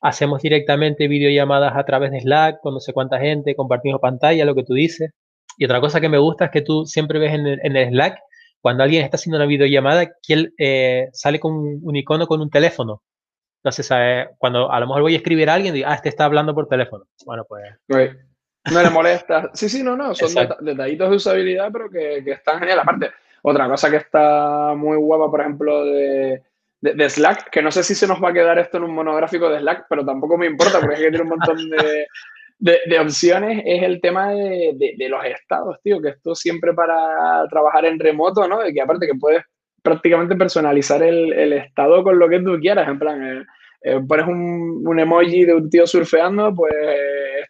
hacemos 0.00 0.42
directamente 0.42 1.08
videollamadas 1.08 1.76
a 1.76 1.84
través 1.84 2.10
de 2.10 2.20
Slack 2.20 2.60
con 2.60 2.74
no 2.74 2.80
sé 2.80 2.92
cuánta 2.92 3.18
gente, 3.18 3.54
compartimos 3.54 4.00
pantalla, 4.00 4.44
lo 4.44 4.54
que 4.54 4.64
tú 4.64 4.74
dices. 4.74 5.12
Y 5.58 5.64
otra 5.64 5.80
cosa 5.80 6.00
que 6.00 6.08
me 6.08 6.18
gusta 6.18 6.46
es 6.46 6.50
que 6.50 6.62
tú 6.62 6.84
siempre 6.86 7.18
ves 7.18 7.32
en 7.32 7.46
el, 7.46 7.88
Slack, 7.90 8.18
cuando 8.60 8.82
alguien 8.82 9.04
está 9.04 9.16
haciendo 9.16 9.38
una 9.38 9.46
videollamada, 9.46 10.06
que 10.06 10.34
él 10.34 10.54
eh, 10.58 11.08
sale 11.12 11.40
con 11.40 11.52
un, 11.82 11.96
icono 11.96 12.26
con 12.26 12.40
un 12.40 12.50
teléfono. 12.50 13.02
Entonces, 13.62 13.88
eh, 13.94 14.28
cuando 14.38 14.70
a 14.70 14.78
lo 14.80 14.86
mejor 14.86 15.02
voy 15.02 15.14
a 15.14 15.16
escribir 15.16 15.48
a 15.48 15.54
alguien, 15.54 15.74
digo, 15.74 15.88
ah, 15.88 15.94
este 15.94 16.08
está 16.08 16.24
hablando 16.24 16.54
por 16.54 16.68
teléfono. 16.68 17.04
Bueno, 17.24 17.44
pues... 17.48 17.62
No 18.70 18.82
le 18.82 18.90
molesta. 18.90 19.50
Sí, 19.54 19.68
sí, 19.68 19.82
no, 19.82 19.96
no, 19.96 20.14
son 20.14 20.48
detallitos 20.60 21.10
de 21.10 21.16
usabilidad, 21.16 21.70
pero 21.72 21.88
que, 21.88 22.22
que 22.24 22.32
están 22.32 22.58
genial. 22.58 22.80
Aparte, 22.80 23.10
otra 23.42 23.68
cosa 23.68 23.88
que 23.90 23.98
está 23.98 24.74
muy 24.76 24.96
guapa, 24.96 25.30
por 25.30 25.40
ejemplo, 25.40 25.84
de, 25.84 26.42
de, 26.94 27.10
Slack, 27.10 27.50
que 27.50 27.62
no 27.62 27.70
sé 27.70 27.82
si 27.82 27.94
se 27.94 28.06
nos 28.06 28.22
va 28.22 28.30
a 28.30 28.32
quedar 28.32 28.58
esto 28.58 28.78
en 28.78 28.84
un 28.84 28.94
monográfico 28.94 29.48
de 29.48 29.60
Slack, 29.60 29.86
pero 29.88 30.04
tampoco 30.04 30.36
me 30.36 30.46
importa 30.46 30.80
porque 30.80 30.94
es 30.94 31.00
que 31.00 31.08
tiene 31.08 31.22
un 31.22 31.30
montón 31.30 31.56
de, 31.70 32.06
de, 32.58 32.98
opciones, 32.98 33.62
es 33.64 33.82
el 33.82 34.00
tema 34.00 34.32
de, 34.32 34.96
los 35.08 35.24
estados, 35.24 35.78
tío, 35.82 36.00
que 36.00 36.10
esto 36.10 36.34
siempre 36.34 36.72
para 36.72 37.46
trabajar 37.50 37.84
en 37.84 37.98
remoto, 37.98 38.46
¿no? 38.48 38.62
De 38.62 38.72
que 38.72 38.80
aparte 38.80 39.06
que 39.06 39.18
puedes 39.18 39.42
prácticamente 39.82 40.36
personalizar 40.36 41.02
el, 41.02 41.52
estado 41.52 42.02
con 42.02 42.18
lo 42.18 42.28
que 42.28 42.40
tú 42.40 42.58
quieras, 42.58 42.88
en 42.88 42.98
plan, 42.98 43.22
eh, 43.22 43.44
eh, 43.82 44.00
pones 44.06 44.26
un, 44.26 44.82
un, 44.84 44.98
emoji 44.98 45.44
de 45.44 45.54
un 45.54 45.70
tío 45.70 45.86
surfeando, 45.86 46.54
pues 46.54 46.74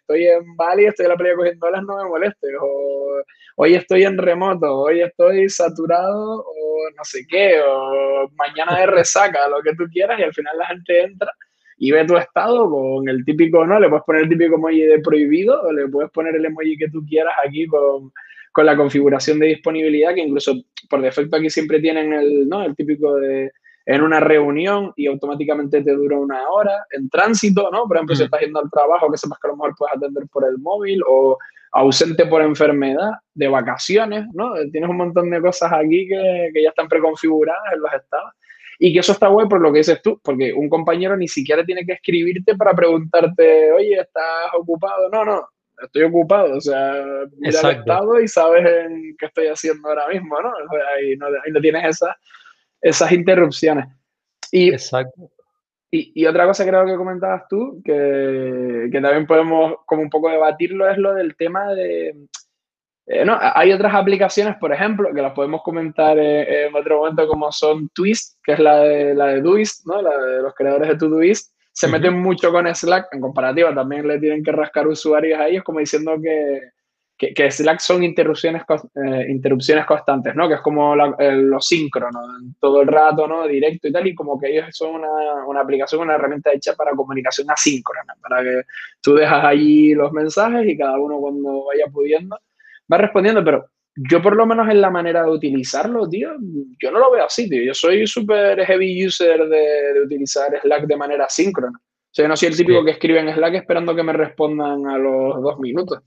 estoy 0.07 0.25
en 0.25 0.55
Bali, 0.55 0.85
estoy 0.85 1.05
en 1.05 1.11
la 1.11 1.17
playa 1.17 1.35
cogiendo 1.35 1.67
olas, 1.67 1.83
no 1.83 1.97
me 1.97 2.09
moleste, 2.09 2.47
o 2.61 3.21
hoy 3.57 3.75
estoy 3.75 4.03
en 4.03 4.17
remoto, 4.17 4.73
hoy 4.73 5.01
estoy 5.01 5.49
saturado, 5.49 6.39
o 6.39 6.89
no 6.95 7.03
sé 7.03 7.25
qué, 7.27 7.59
o 7.61 8.29
mañana 8.37 8.79
de 8.79 8.85
resaca, 8.85 9.49
lo 9.49 9.61
que 9.61 9.75
tú 9.75 9.83
quieras, 9.91 10.17
y 10.19 10.23
al 10.23 10.33
final 10.33 10.57
la 10.57 10.67
gente 10.67 11.01
entra 11.01 11.31
y 11.79 11.91
ve 11.91 12.05
tu 12.05 12.17
estado 12.17 12.69
con 12.69 13.07
el 13.07 13.23
típico, 13.25 13.65
¿no? 13.67 13.79
Le 13.79 13.89
puedes 13.89 14.05
poner 14.05 14.23
el 14.23 14.29
típico 14.29 14.55
emoji 14.55 14.81
de 14.81 14.99
prohibido, 14.99 15.61
o 15.61 15.71
le 15.71 15.87
puedes 15.89 16.09
poner 16.11 16.35
el 16.35 16.45
emoji 16.45 16.77
que 16.77 16.89
tú 16.89 17.05
quieras 17.05 17.33
aquí 17.45 17.67
con, 17.67 18.11
con 18.53 18.65
la 18.65 18.77
configuración 18.77 19.39
de 19.39 19.47
disponibilidad, 19.47 20.15
que 20.15 20.21
incluso 20.21 20.55
por 20.89 21.01
defecto 21.01 21.35
aquí 21.35 21.49
siempre 21.49 21.81
tienen 21.81 22.13
el, 22.13 22.47
¿no? 22.47 22.63
el 22.63 22.75
típico 22.75 23.15
de 23.17 23.51
en 23.87 24.01
una 24.01 24.19
reunión 24.19 24.91
y 24.97 25.07
automáticamente 25.07 25.81
te 25.81 25.93
dura 25.93 26.19
una 26.19 26.49
hora, 26.49 26.85
en 26.91 27.09
tránsito, 27.09 27.69
¿no? 27.71 27.85
Por 27.87 27.95
ejemplo, 27.95 28.17
si 28.17 28.23
estás 28.23 28.41
yendo 28.41 28.59
al 28.59 28.69
trabajo, 28.69 29.09
que 29.09 29.17
sepas 29.17 29.39
que 29.39 29.47
a 29.47 29.51
lo 29.51 29.55
mejor 29.55 29.75
puedes 29.77 29.95
atender 29.95 30.25
por 30.27 30.43
el 30.43 30.57
móvil 30.57 31.01
o 31.07 31.37
ausente 31.71 32.25
por 32.25 32.41
enfermedad, 32.41 33.11
de 33.33 33.47
vacaciones, 33.47 34.25
¿no? 34.33 34.51
Tienes 34.73 34.89
un 34.89 34.97
montón 34.97 35.29
de 35.29 35.39
cosas 35.39 35.71
aquí 35.71 36.05
que, 36.05 36.49
que 36.53 36.63
ya 36.63 36.69
están 36.69 36.89
preconfiguradas 36.89 37.73
en 37.73 37.79
los 37.79 37.93
estados. 37.93 38.33
Y 38.77 38.91
que 38.91 38.99
eso 38.99 39.13
está 39.13 39.29
bueno 39.29 39.47
por 39.47 39.61
lo 39.61 39.71
que 39.71 39.79
dices 39.79 40.01
tú, 40.01 40.19
porque 40.21 40.53
un 40.53 40.67
compañero 40.67 41.15
ni 41.15 41.29
siquiera 41.29 41.63
tiene 41.63 41.85
que 41.85 41.93
escribirte 41.93 42.57
para 42.57 42.73
preguntarte, 42.73 43.71
oye, 43.71 44.01
¿estás 44.01 44.51
ocupado? 44.53 45.09
No, 45.09 45.23
no, 45.23 45.47
estoy 45.81 46.03
ocupado, 46.03 46.57
o 46.57 46.61
sea, 46.61 46.93
mira 47.37 47.61
el 47.61 47.77
estado 47.77 48.19
y 48.19 48.27
sabes 48.27 48.65
en 48.65 49.15
qué 49.17 49.27
estoy 49.27 49.47
haciendo 49.47 49.87
ahora 49.87 50.09
mismo, 50.09 50.41
¿no? 50.41 50.49
O 50.49 50.75
sea, 50.75 50.85
ahí 50.97 51.15
no, 51.15 51.27
ahí 51.27 51.51
no 51.53 51.61
tienes 51.61 51.85
esa 51.85 52.15
esas 52.81 53.11
interrupciones. 53.11 53.87
Y, 54.51 54.69
Exacto. 54.69 55.29
Y, 55.89 56.11
y, 56.21 56.25
otra 56.25 56.45
cosa 56.45 56.65
creo 56.65 56.85
que 56.85 56.95
comentabas 56.95 57.47
tú, 57.47 57.81
que, 57.83 58.89
que, 58.91 59.01
también 59.01 59.25
podemos 59.25 59.75
como 59.85 60.01
un 60.01 60.09
poco 60.09 60.29
debatirlo, 60.29 60.89
es 60.89 60.97
lo 60.97 61.13
del 61.13 61.35
tema 61.35 61.73
de... 61.73 62.27
Eh, 63.09 63.23
no, 63.23 63.37
hay 63.39 63.71
otras 63.71 63.95
aplicaciones, 63.95 64.57
por 64.57 64.73
ejemplo, 64.73 65.13
que 65.13 65.21
las 65.21 65.31
podemos 65.31 65.61
comentar 65.63 66.17
en 66.19 66.75
otro 66.75 66.97
momento, 66.97 67.25
como 67.25 67.49
son 67.53 67.87
Twist, 67.89 68.37
que 68.43 68.53
es 68.53 68.59
la 68.59 68.79
de, 68.79 69.15
la 69.15 69.27
de 69.27 69.41
Doist, 69.41 69.85
¿no? 69.85 70.01
la 70.01 70.17
de 70.17 70.41
los 70.41 70.53
creadores 70.53 70.89
de 70.89 70.97
Todoist. 70.97 71.53
Se 71.71 71.87
meten 71.87 72.15
mucho 72.15 72.51
con 72.51 72.67
Slack, 72.67 73.07
en 73.13 73.21
comparativa 73.21 73.73
también 73.73 74.05
le 74.05 74.19
tienen 74.19 74.43
que 74.43 74.51
rascar 74.51 74.87
usuarios 74.87 75.39
a 75.39 75.47
ellos, 75.47 75.63
como 75.63 75.79
diciendo 75.79 76.17
que, 76.21 76.59
que, 77.17 77.33
que 77.33 77.49
Slack 77.49 77.79
son 77.79 78.03
interrupciones, 78.03 78.63
eh, 78.95 79.25
interrupciones 79.29 79.85
constantes, 79.85 80.35
¿no? 80.35 80.47
Que 80.47 80.55
es 80.55 80.61
como 80.61 80.95
la, 80.95 81.15
lo 81.31 81.59
síncrono, 81.59 82.19
todo 82.59 82.81
el 82.81 82.87
rato, 82.87 83.27
¿no? 83.27 83.47
Directo 83.47 83.87
y 83.87 83.91
tal, 83.91 84.07
y 84.07 84.13
como 84.13 84.39
que 84.39 84.51
ellos 84.51 84.67
son 84.71 84.95
una, 84.95 85.45
una, 85.47 85.61
aplicación, 85.61 86.01
una 86.01 86.15
herramienta 86.15 86.51
hecha 86.53 86.75
para 86.75 86.91
comunicación 86.91 87.49
asíncrona, 87.49 88.13
para 88.21 88.43
que 88.43 88.61
tú 89.01 89.15
dejas 89.15 89.43
allí 89.43 89.93
los 89.93 90.11
mensajes 90.11 90.67
y 90.67 90.77
cada 90.77 90.99
uno 90.99 91.17
cuando 91.19 91.65
vaya 91.65 91.85
pudiendo 91.91 92.37
va 92.91 92.97
respondiendo, 92.97 93.43
pero 93.43 93.65
yo 93.95 94.21
por 94.21 94.35
lo 94.35 94.45
menos 94.45 94.69
en 94.69 94.79
la 94.79 94.89
manera 94.89 95.23
de 95.23 95.31
utilizarlo, 95.31 96.07
tío, 96.07 96.29
yo 96.79 96.91
no 96.91 96.99
lo 96.99 97.11
veo 97.11 97.25
así, 97.25 97.49
tío. 97.49 97.63
Yo 97.63 97.73
soy 97.73 98.05
súper 98.05 98.63
heavy 98.63 99.05
user 99.05 99.47
de, 99.47 99.93
de, 99.93 100.01
utilizar 100.01 100.51
Slack 100.61 100.85
de 100.85 100.95
manera 100.95 101.25
asíncrona. 101.25 101.77
O 101.77 102.09
sea, 102.11 102.23
yo 102.23 102.29
no 102.29 102.37
soy 102.37 102.49
el 102.49 102.57
típico 102.57 102.79
sí. 102.79 102.85
que 102.85 102.91
escribe 102.91 103.19
en 103.19 103.33
Slack 103.33 103.55
esperando 103.55 103.95
que 103.95 104.03
me 104.03 104.13
respondan 104.13 104.87
a 104.87 104.97
los 104.97 105.41
dos 105.41 105.59
minutos. 105.59 105.99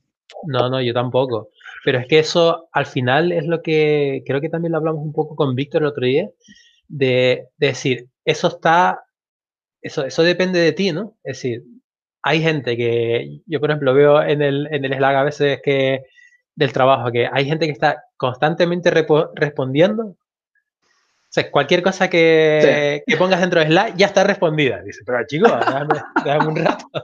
No, 0.47 0.69
no, 0.69 0.81
yo 0.81 0.93
tampoco. 0.95 1.51
Pero 1.85 1.99
es 1.99 2.07
que 2.07 2.19
eso 2.19 2.69
al 2.73 2.87
final 2.87 3.33
es 3.33 3.47
lo 3.47 3.63
que 3.63 4.23
creo 4.27 4.41
que 4.41 4.49
también 4.49 4.73
lo 4.73 4.79
hablamos 4.79 5.05
un 5.05 5.13
poco 5.13 5.37
con 5.37 5.55
Víctor 5.55 5.83
el 5.83 5.89
otro 5.89 6.07
día, 6.07 6.29
de, 6.89 7.49
de, 7.57 7.67
decir, 7.67 8.09
eso 8.25 8.49
está, 8.49 9.05
eso, 9.81 10.05
eso 10.05 10.23
depende 10.23 10.61
de 10.61 10.73
ti, 10.73 10.93
¿no? 10.93 11.17
Es 11.25 11.39
decir, 11.39 11.65
hay 12.23 12.43
gente 12.43 12.77
que, 12.77 13.41
yo 13.47 13.61
por 13.61 13.71
ejemplo 13.71 13.95
veo 13.95 14.23
en 14.23 14.43
el, 14.43 14.69
en 14.71 14.85
el 14.85 14.95
Slack 14.95 15.17
a 15.17 15.25
veces 15.25 15.61
que 15.63 16.05
del 16.55 16.73
trabajo, 16.73 17.11
que 17.11 17.29
hay 17.33 17.47
gente 17.47 17.67
que 17.67 17.73
está 17.73 18.05
constantemente 18.17 18.91
respondiendo. 18.91 20.05
O 20.05 21.33
sea, 21.33 21.51
cualquier 21.51 21.83
cosa 21.83 22.11
que, 22.11 22.99
sí. 22.99 23.13
que, 23.13 23.17
pongas 23.17 23.41
dentro 23.41 23.61
de 23.61 23.67
Slack 23.67 23.97
ya 23.97 24.07
está 24.07 24.25
respondida. 24.25 24.83
Dice, 24.83 25.01
pero 25.07 25.25
chicos, 25.27 25.51
déjame, 25.59 25.95
déjame 26.25 26.47
un 26.49 26.57
rato. 26.57 26.87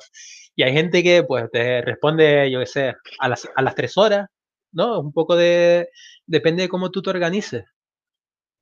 Y 0.57 0.63
hay 0.65 0.73
gente 0.73 1.03
que 1.03 1.23
pues 1.25 1.51
te 1.53 1.83
responde, 1.83 2.51
yo 2.51 2.61
qué 2.61 2.67
sé, 2.67 2.95
a 3.21 3.29
las, 3.29 3.49
a 3.55 3.63
las 3.63 3.75
tres 3.75 3.97
horas, 3.99 4.29
¿no? 4.73 5.01
Un 5.01 5.13
poco 5.13 5.37
de, 5.37 5.91
depende 6.27 6.63
de 6.65 6.69
cómo 6.69 6.91
tú 6.91 7.03
te 7.03 7.11
organices. 7.11 7.65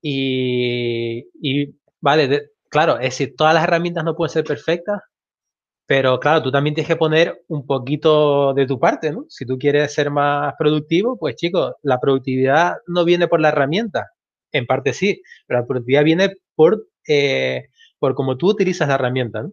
Y, 0.02 1.28
y 1.40 1.74
vale, 2.00 2.50
claro, 2.70 2.96
es 2.96 3.04
decir, 3.18 3.34
todas 3.36 3.54
las 3.54 3.64
herramientas 3.64 4.04
no 4.04 4.14
pueden 4.16 4.32
ser 4.32 4.44
perfectas, 4.44 5.00
pero 5.86 6.20
claro, 6.20 6.42
tú 6.42 6.52
también 6.52 6.74
tienes 6.74 6.88
que 6.88 6.96
poner 6.96 7.44
un 7.48 7.66
poquito 7.66 8.54
de 8.54 8.66
tu 8.66 8.80
parte, 8.80 9.12
¿no? 9.12 9.26
Si 9.28 9.46
tú 9.46 9.58
quieres 9.58 9.94
ser 9.94 10.10
más 10.10 10.54
productivo, 10.58 11.18
pues 11.18 11.36
chicos, 11.36 11.74
la 11.82 12.00
productividad 12.00 12.76
no 12.86 13.04
viene 13.04 13.28
por 13.28 13.40
la 13.40 13.48
herramienta, 13.50 14.08
en 14.52 14.66
parte 14.66 14.92
sí, 14.94 15.22
pero 15.46 15.60
la 15.60 15.66
productividad 15.66 16.04
viene 16.04 16.30
por, 16.56 16.86
eh, 17.08 17.64
por 17.98 18.14
cómo 18.14 18.36
tú 18.38 18.50
utilizas 18.50 18.88
la 18.88 18.94
herramienta, 18.96 19.42
¿no? 19.42 19.52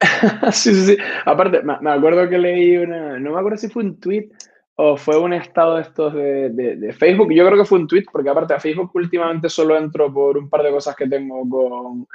sí, 0.52 0.74
sí, 0.74 0.86
sí. 0.86 0.96
Aparte, 1.24 1.62
me 1.62 1.90
acuerdo 1.90 2.28
que 2.28 2.38
leí 2.38 2.76
una, 2.76 3.18
no 3.18 3.32
me 3.32 3.38
acuerdo 3.38 3.58
si 3.58 3.68
fue 3.68 3.84
un 3.84 4.00
tweet 4.00 4.28
o 4.82 4.96
fue 4.96 5.18
un 5.18 5.34
estado 5.34 5.76
de 5.76 5.82
estos 5.82 6.14
de, 6.14 6.48
de, 6.50 6.76
de, 6.76 6.92
Facebook. 6.94 7.32
Yo 7.34 7.46
creo 7.46 7.58
que 7.58 7.66
fue 7.66 7.78
un 7.78 7.86
tweet, 7.86 8.04
porque 8.10 8.30
aparte 8.30 8.54
a 8.54 8.60
Facebook 8.60 8.90
últimamente 8.94 9.50
solo 9.50 9.76
entro 9.76 10.12
por 10.12 10.38
un 10.38 10.48
par 10.48 10.62
de 10.62 10.70
cosas 10.70 10.96
que 10.96 11.06
tengo 11.06 11.46
con, 11.48 12.06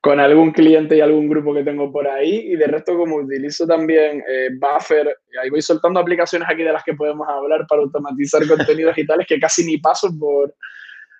con 0.00 0.18
algún 0.18 0.50
cliente 0.50 0.96
y 0.96 1.00
algún 1.00 1.28
grupo 1.28 1.54
que 1.54 1.62
tengo 1.62 1.92
por 1.92 2.08
ahí. 2.08 2.52
Y 2.52 2.56
de 2.56 2.66
resto, 2.66 2.96
como 2.96 3.16
utilizo 3.16 3.68
también 3.68 4.22
eh, 4.28 4.50
Buffer, 4.58 5.16
ahí 5.40 5.48
voy 5.48 5.62
soltando 5.62 6.00
aplicaciones 6.00 6.48
aquí 6.50 6.64
de 6.64 6.72
las 6.72 6.82
que 6.82 6.94
podemos 6.94 7.28
hablar 7.28 7.66
para 7.68 7.82
automatizar 7.82 8.42
contenidos 8.48 8.96
digitales 8.96 9.26
que 9.28 9.38
casi 9.38 9.64
ni 9.64 9.78
paso 9.78 10.10
por, 10.18 10.52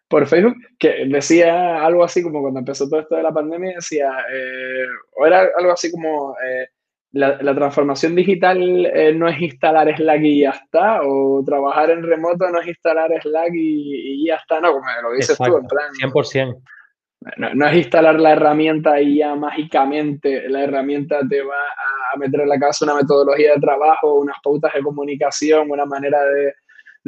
por 0.08 0.26
Facebook, 0.26 0.56
que 0.78 1.04
decía 1.06 1.84
algo 1.84 2.02
así 2.02 2.22
como 2.22 2.40
cuando 2.40 2.60
empezó 2.60 2.88
todo 2.88 3.00
esto 3.00 3.16
de 3.16 3.22
la 3.22 3.32
pandemia, 3.32 3.74
decía, 3.76 4.10
eh, 4.32 4.86
o 5.16 5.26
era 5.26 5.48
algo 5.56 5.72
así 5.72 5.90
como... 5.90 6.34
Eh, 6.44 6.68
la, 7.12 7.54
transformación 7.54 8.14
digital 8.14 8.58
no 9.18 9.28
es 9.28 9.40
instalar 9.40 9.94
Slack 9.96 10.20
y 10.22 10.40
ya 10.40 10.50
está, 10.50 11.00
o 11.02 11.42
trabajar 11.42 11.90
en 11.90 12.02
remoto 12.02 12.50
no 12.50 12.60
es 12.60 12.68
instalar 12.68 13.10
Slack 13.22 13.50
y, 13.54 14.26
ya 14.26 14.36
está, 14.36 14.60
no, 14.60 14.72
como 14.72 14.84
lo 15.02 15.12
dices 15.12 15.38
tú, 15.38 15.56
en 15.56 15.66
plan. 15.66 15.90
100%. 15.94 16.62
No, 17.36 17.66
es 17.66 17.76
instalar 17.76 18.20
la 18.20 18.32
herramienta 18.32 19.00
y 19.00 19.16
ya 19.16 19.34
mágicamente 19.34 20.48
la 20.48 20.62
herramienta 20.62 21.20
te 21.28 21.42
va 21.42 21.56
a 22.14 22.16
meter 22.16 22.42
en 22.42 22.48
la 22.48 22.58
casa 22.60 22.84
una 22.84 22.94
metodología 22.94 23.54
de 23.54 23.60
trabajo, 23.60 24.20
unas 24.20 24.36
pautas 24.42 24.72
de 24.72 24.82
comunicación, 24.82 25.70
una 25.70 25.84
manera 25.84 26.22
de, 26.22 26.54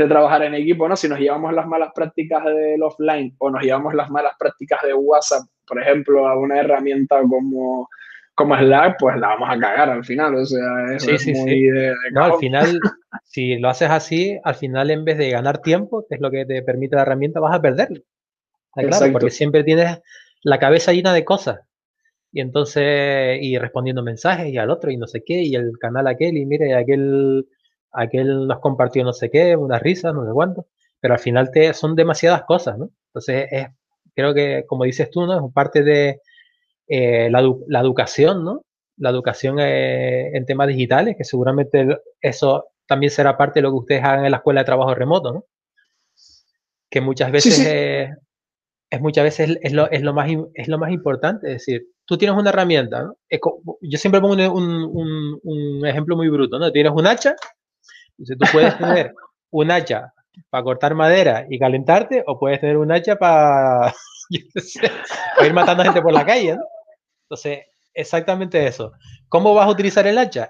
de 0.00 0.08
trabajar 0.08 0.42
en 0.42 0.54
equipo, 0.54 0.88
¿no? 0.88 0.96
Si 0.96 1.08
nos 1.08 1.18
llevamos 1.18 1.52
las 1.52 1.66
malas 1.66 1.90
prácticas 1.94 2.44
del 2.44 2.82
offline 2.82 3.34
o 3.38 3.50
nos 3.50 3.62
llevamos 3.62 3.94
las 3.94 4.10
malas 4.10 4.32
prácticas 4.38 4.80
de 4.82 4.94
WhatsApp, 4.94 5.42
por 5.66 5.80
ejemplo, 5.80 6.26
a 6.26 6.38
una 6.38 6.60
herramienta 6.60 7.20
como, 7.20 7.88
como 8.34 8.56
Slack, 8.56 8.96
pues 8.98 9.16
la 9.18 9.28
vamos 9.28 9.48
a 9.50 9.58
cagar 9.58 9.90
al 9.90 10.04
final. 10.04 10.34
O 10.34 10.44
sea, 10.44 10.94
es, 10.96 11.22
sí, 11.22 11.32
muy 11.32 11.62
De, 11.64 11.94
no, 12.12 12.24
al 12.24 12.38
final, 12.38 12.80
si 13.24 13.56
lo 13.58 13.68
haces 13.68 13.90
así, 13.90 14.38
al 14.42 14.54
final 14.54 14.90
en 14.90 15.04
vez 15.04 15.18
de 15.18 15.30
ganar 15.30 15.58
tiempo, 15.58 16.06
que 16.08 16.14
es 16.14 16.20
lo 16.20 16.30
que 16.30 16.46
te 16.46 16.62
permite 16.62 16.96
la 16.96 17.02
herramienta, 17.02 17.40
vas 17.40 17.56
a 17.56 17.62
perderlo. 17.62 18.00
claro, 18.74 19.12
porque 19.12 19.30
siempre 19.30 19.64
tienes 19.64 20.00
la 20.42 20.58
cabeza 20.58 20.92
llena 20.92 21.12
de 21.12 21.24
cosas. 21.24 21.60
Y 22.32 22.40
entonces, 22.40 23.38
y 23.42 23.58
respondiendo 23.58 24.02
mensajes 24.02 24.52
y 24.52 24.56
al 24.56 24.70
otro 24.70 24.90
y 24.90 24.96
no 24.96 25.06
sé 25.06 25.22
qué, 25.24 25.42
y 25.42 25.54
el 25.56 25.72
canal 25.78 26.06
aquel, 26.06 26.36
y 26.36 26.46
mire, 26.46 26.74
aquel, 26.74 27.46
aquel 27.92 28.46
nos 28.46 28.60
compartió 28.60 29.04
no 29.04 29.12
sé 29.12 29.30
qué, 29.30 29.56
unas 29.56 29.82
risas, 29.82 30.14
no 30.14 30.24
sé 30.24 30.32
cuánto, 30.32 30.66
pero 31.00 31.14
al 31.14 31.20
final 31.20 31.50
te, 31.50 31.74
son 31.74 31.96
demasiadas 31.96 32.44
cosas, 32.44 32.78
¿no? 32.78 32.90
Entonces, 33.06 33.48
es, 33.50 33.68
creo 34.14 34.34
que, 34.34 34.64
como 34.66 34.84
dices 34.84 35.10
tú, 35.10 35.26
¿no? 35.26 35.46
Es 35.46 35.52
parte 35.52 35.82
de 35.82 36.20
eh, 36.88 37.28
la, 37.30 37.42
la, 37.68 37.80
educación, 37.80 38.44
¿no? 38.44 38.62
La 38.96 39.10
educación 39.10 39.58
eh, 39.60 40.30
en 40.36 40.46
temas 40.46 40.68
digitales, 40.68 41.16
que 41.16 41.24
seguramente 41.24 42.00
eso 42.20 42.66
también 42.86 43.10
será 43.10 43.36
parte 43.36 43.60
de 43.60 43.62
lo 43.62 43.70
que 43.70 43.78
ustedes 43.78 44.04
hagan 44.04 44.24
en 44.24 44.30
la 44.30 44.38
escuela 44.38 44.60
de 44.60 44.66
trabajo 44.66 44.94
remoto, 44.94 45.32
¿no? 45.32 45.44
Que 46.90 47.00
muchas 47.00 47.30
veces 47.30 47.58
es 48.90 49.00
muchas 49.00 49.24
veces 49.24 49.58
es 49.62 49.72
lo, 49.72 49.88
es 49.90 50.02
lo, 50.02 50.12
más, 50.12 50.28
es 50.54 50.68
lo 50.68 50.78
más 50.78 50.90
importante. 50.90 51.46
Es 51.46 51.64
decir, 51.64 51.86
tú 52.04 52.18
tienes 52.18 52.36
una 52.36 52.50
herramienta, 52.50 53.04
¿no? 53.04 53.16
Yo 53.80 53.98
siempre 53.98 54.20
pongo 54.20 54.34
un, 54.34 55.40
un, 55.42 55.86
ejemplo 55.86 56.16
muy 56.16 56.28
bruto, 56.28 56.58
¿no? 56.58 56.72
Tienes 56.72 56.92
un 56.92 57.06
hacha, 57.06 57.36
entonces 58.20 58.38
tú 58.38 58.46
puedes 58.52 58.78
tener 58.78 59.14
un 59.50 59.70
hacha 59.70 60.12
para 60.48 60.64
cortar 60.64 60.94
madera 60.94 61.46
y 61.48 61.58
calentarte, 61.58 62.22
o 62.26 62.38
puedes 62.38 62.60
tener 62.60 62.76
un 62.76 62.92
hacha 62.92 63.16
para, 63.16 63.92
ir 64.30 65.52
matando 65.52 65.82
gente 65.82 66.02
por 66.02 66.12
la 66.12 66.24
calle, 66.24 66.56
¿no? 66.56 66.62
Entonces, 67.24 67.66
exactamente 67.94 68.66
eso. 68.66 68.92
¿Cómo 69.28 69.54
vas 69.54 69.66
a 69.66 69.70
utilizar 69.70 70.06
el 70.06 70.18
hacha? 70.18 70.48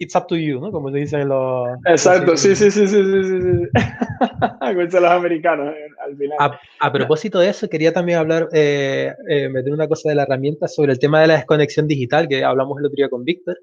it's 0.00 0.16
up 0.16 0.26
to 0.26 0.36
you, 0.36 0.58
¿no? 0.58 0.72
Como 0.72 0.90
se 0.90 0.98
dicen 0.98 1.28
los... 1.28 1.68
Exacto, 1.84 2.36
sí, 2.36 2.56
sí, 2.56 2.70
sí, 2.70 2.88
sí, 2.88 3.04
sí, 3.04 3.22
sí, 3.22 3.68
sí. 4.90 5.00
los 5.00 5.10
americanos 5.10 5.74
eh, 5.74 5.88
al 6.02 6.16
final. 6.16 6.58
A, 6.80 6.92
propósito 6.92 7.38
de 7.38 7.50
eso, 7.50 7.68
quería 7.68 7.92
también 7.92 8.18
hablar, 8.18 8.48
eh, 8.52 9.12
eh, 9.28 9.50
meter 9.50 9.72
una 9.72 9.86
cosa 9.86 10.08
de 10.08 10.14
la 10.14 10.22
herramienta 10.22 10.68
sobre 10.68 10.92
el 10.92 10.98
tema 10.98 11.20
de 11.20 11.26
la 11.26 11.34
desconexión 11.34 11.86
digital, 11.86 12.28
que 12.28 12.42
hablamos 12.42 12.78
el 12.78 12.86
otro 12.86 12.96
día 12.96 13.10
con 13.10 13.24
Víctor, 13.24 13.58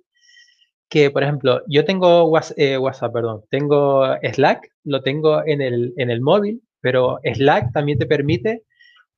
que, 0.89 1.11
por 1.11 1.23
ejemplo, 1.23 1.61
yo 1.67 1.85
tengo 1.85 2.25
WhatsApp, 2.25 3.13
perdón, 3.13 3.43
tengo 3.49 4.05
Slack, 4.21 4.71
lo 4.83 5.01
tengo 5.01 5.45
en 5.45 5.61
el, 5.61 5.93
en 5.97 6.09
el 6.09 6.21
móvil, 6.21 6.61
pero 6.81 7.19
Slack 7.23 7.73
también 7.73 7.97
te 7.97 8.05
permite 8.05 8.63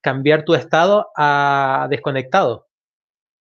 cambiar 0.02 0.46
tu 0.46 0.56
estado 0.56 1.10
a 1.16 1.88
desconectado. 1.90 2.68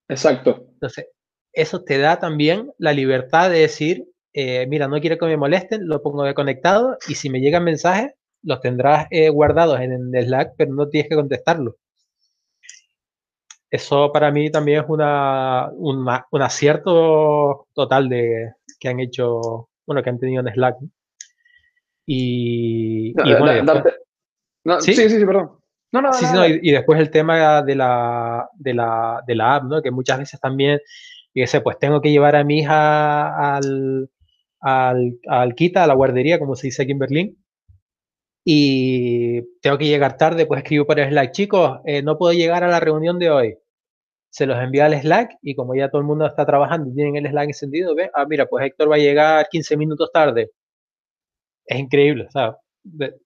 Exacto. 0.09 0.67
Entonces, 0.73 1.09
eso 1.53 1.83
te 1.85 1.99
da 1.99 2.19
también 2.19 2.73
la 2.79 2.93
libertad 2.93 3.51
de 3.51 3.61
decir, 3.61 4.07
eh, 4.33 4.67
mira, 4.67 4.89
no 4.89 5.01
quiero 5.01 5.19
que 5.19 5.27
me 5.27 5.37
molesten, 5.37 5.89
lo 5.89 6.03
pongo 6.03 6.25
de 6.25 6.35
conectado 6.35 6.99
y 7.09 7.15
si 7.15 7.31
me 7.31 7.41
llegan 7.41 7.65
mensajes, 7.65 8.13
los 8.43 8.61
tendrás 8.61 9.07
eh, 9.11 9.29
guardados 9.31 9.81
en 9.81 10.15
el 10.15 10.25
Slack, 10.27 10.55
pero 10.57 10.73
no 10.75 10.89
tienes 10.89 11.09
que 11.09 11.17
contestarlo. 11.17 11.77
Eso 13.71 14.11
para 14.13 14.31
mí 14.31 14.51
también 14.51 14.83
es 14.83 14.87
una, 14.89 15.71
un 15.77 16.43
acierto 16.43 17.69
total 17.75 18.09
de 18.09 18.53
que 18.81 18.89
han 18.89 19.01
hecho, 19.01 19.69
bueno, 19.87 20.03
que 20.03 20.11
han 20.11 20.19
tenido 20.19 20.41
en 20.47 20.55
Slack. 20.55 20.77
Y, 22.07 23.13
bueno, 23.13 23.83
¿Sí? 24.81 24.95
sí, 24.95 25.11
sí, 25.11 25.25
perdón. 25.27 25.59
No, 25.93 26.03
no, 26.03 26.13
sí, 26.13 26.27
no, 26.35 26.47
y, 26.47 26.61
y, 26.63 26.73
después 26.73 27.01
el 27.01 27.11
tema 27.11 27.63
de 27.63 27.75
la, 27.75 28.49
de 28.55 28.75
la, 28.75 29.23
de 29.27 29.35
la 29.35 29.55
app, 29.57 29.65
¿no? 29.65 29.83
Que 29.83 29.91
muchas 29.91 30.19
veces 30.19 30.39
también 30.39 30.81
y 31.35 31.43
ese, 31.43 31.61
pues 31.61 31.79
tengo 31.79 32.01
que 32.01 32.11
llevar 32.11 32.37
a 32.37 32.45
mi 32.45 32.59
hija 32.59 33.57
al, 33.57 34.11
al, 34.61 35.19
al 35.29 35.55
Kita, 35.55 35.85
a 35.85 35.87
la 35.87 35.95
guardería, 35.95 36.39
como 36.39 36.57
se 36.57 36.67
dice 36.67 36.83
aquí 36.83 36.93
en 36.93 36.99
Berlín, 36.99 37.45
y 38.51 39.43
tengo 39.61 39.77
que 39.77 39.85
llegar 39.85 40.17
tarde, 40.17 40.47
pues 40.47 40.63
escribo 40.63 40.87
por 40.87 40.99
el 40.99 41.11
Slack, 41.11 41.33
chicos, 41.33 41.81
eh, 41.85 42.01
no 42.01 42.17
puedo 42.17 42.33
llegar 42.33 42.65
a 42.65 42.69
la 42.69 42.81
reunión 42.81 43.19
de 43.19 43.29
hoy. 43.29 43.59
Se 44.31 44.47
los 44.47 44.57
envía 44.59 44.87
al 44.87 44.99
Slack 44.99 45.33
y 45.43 45.55
como 45.55 45.75
ya 45.75 45.91
todo 45.91 46.01
el 46.01 46.07
mundo 46.07 46.25
está 46.25 46.47
trabajando 46.47 46.89
y 46.89 46.95
tienen 46.95 47.17
el 47.17 47.31
Slack 47.31 47.49
encendido, 47.49 47.95
ve, 47.95 48.11
ah, 48.15 48.25
mira, 48.27 48.47
pues 48.47 48.65
Héctor 48.65 48.91
va 48.91 48.95
a 48.95 49.01
llegar 49.01 49.47
15 49.51 49.77
minutos 49.77 50.11
tarde. 50.11 50.51
Es 51.67 51.79
increíble, 51.79 52.27
¿sabes? 52.31 52.57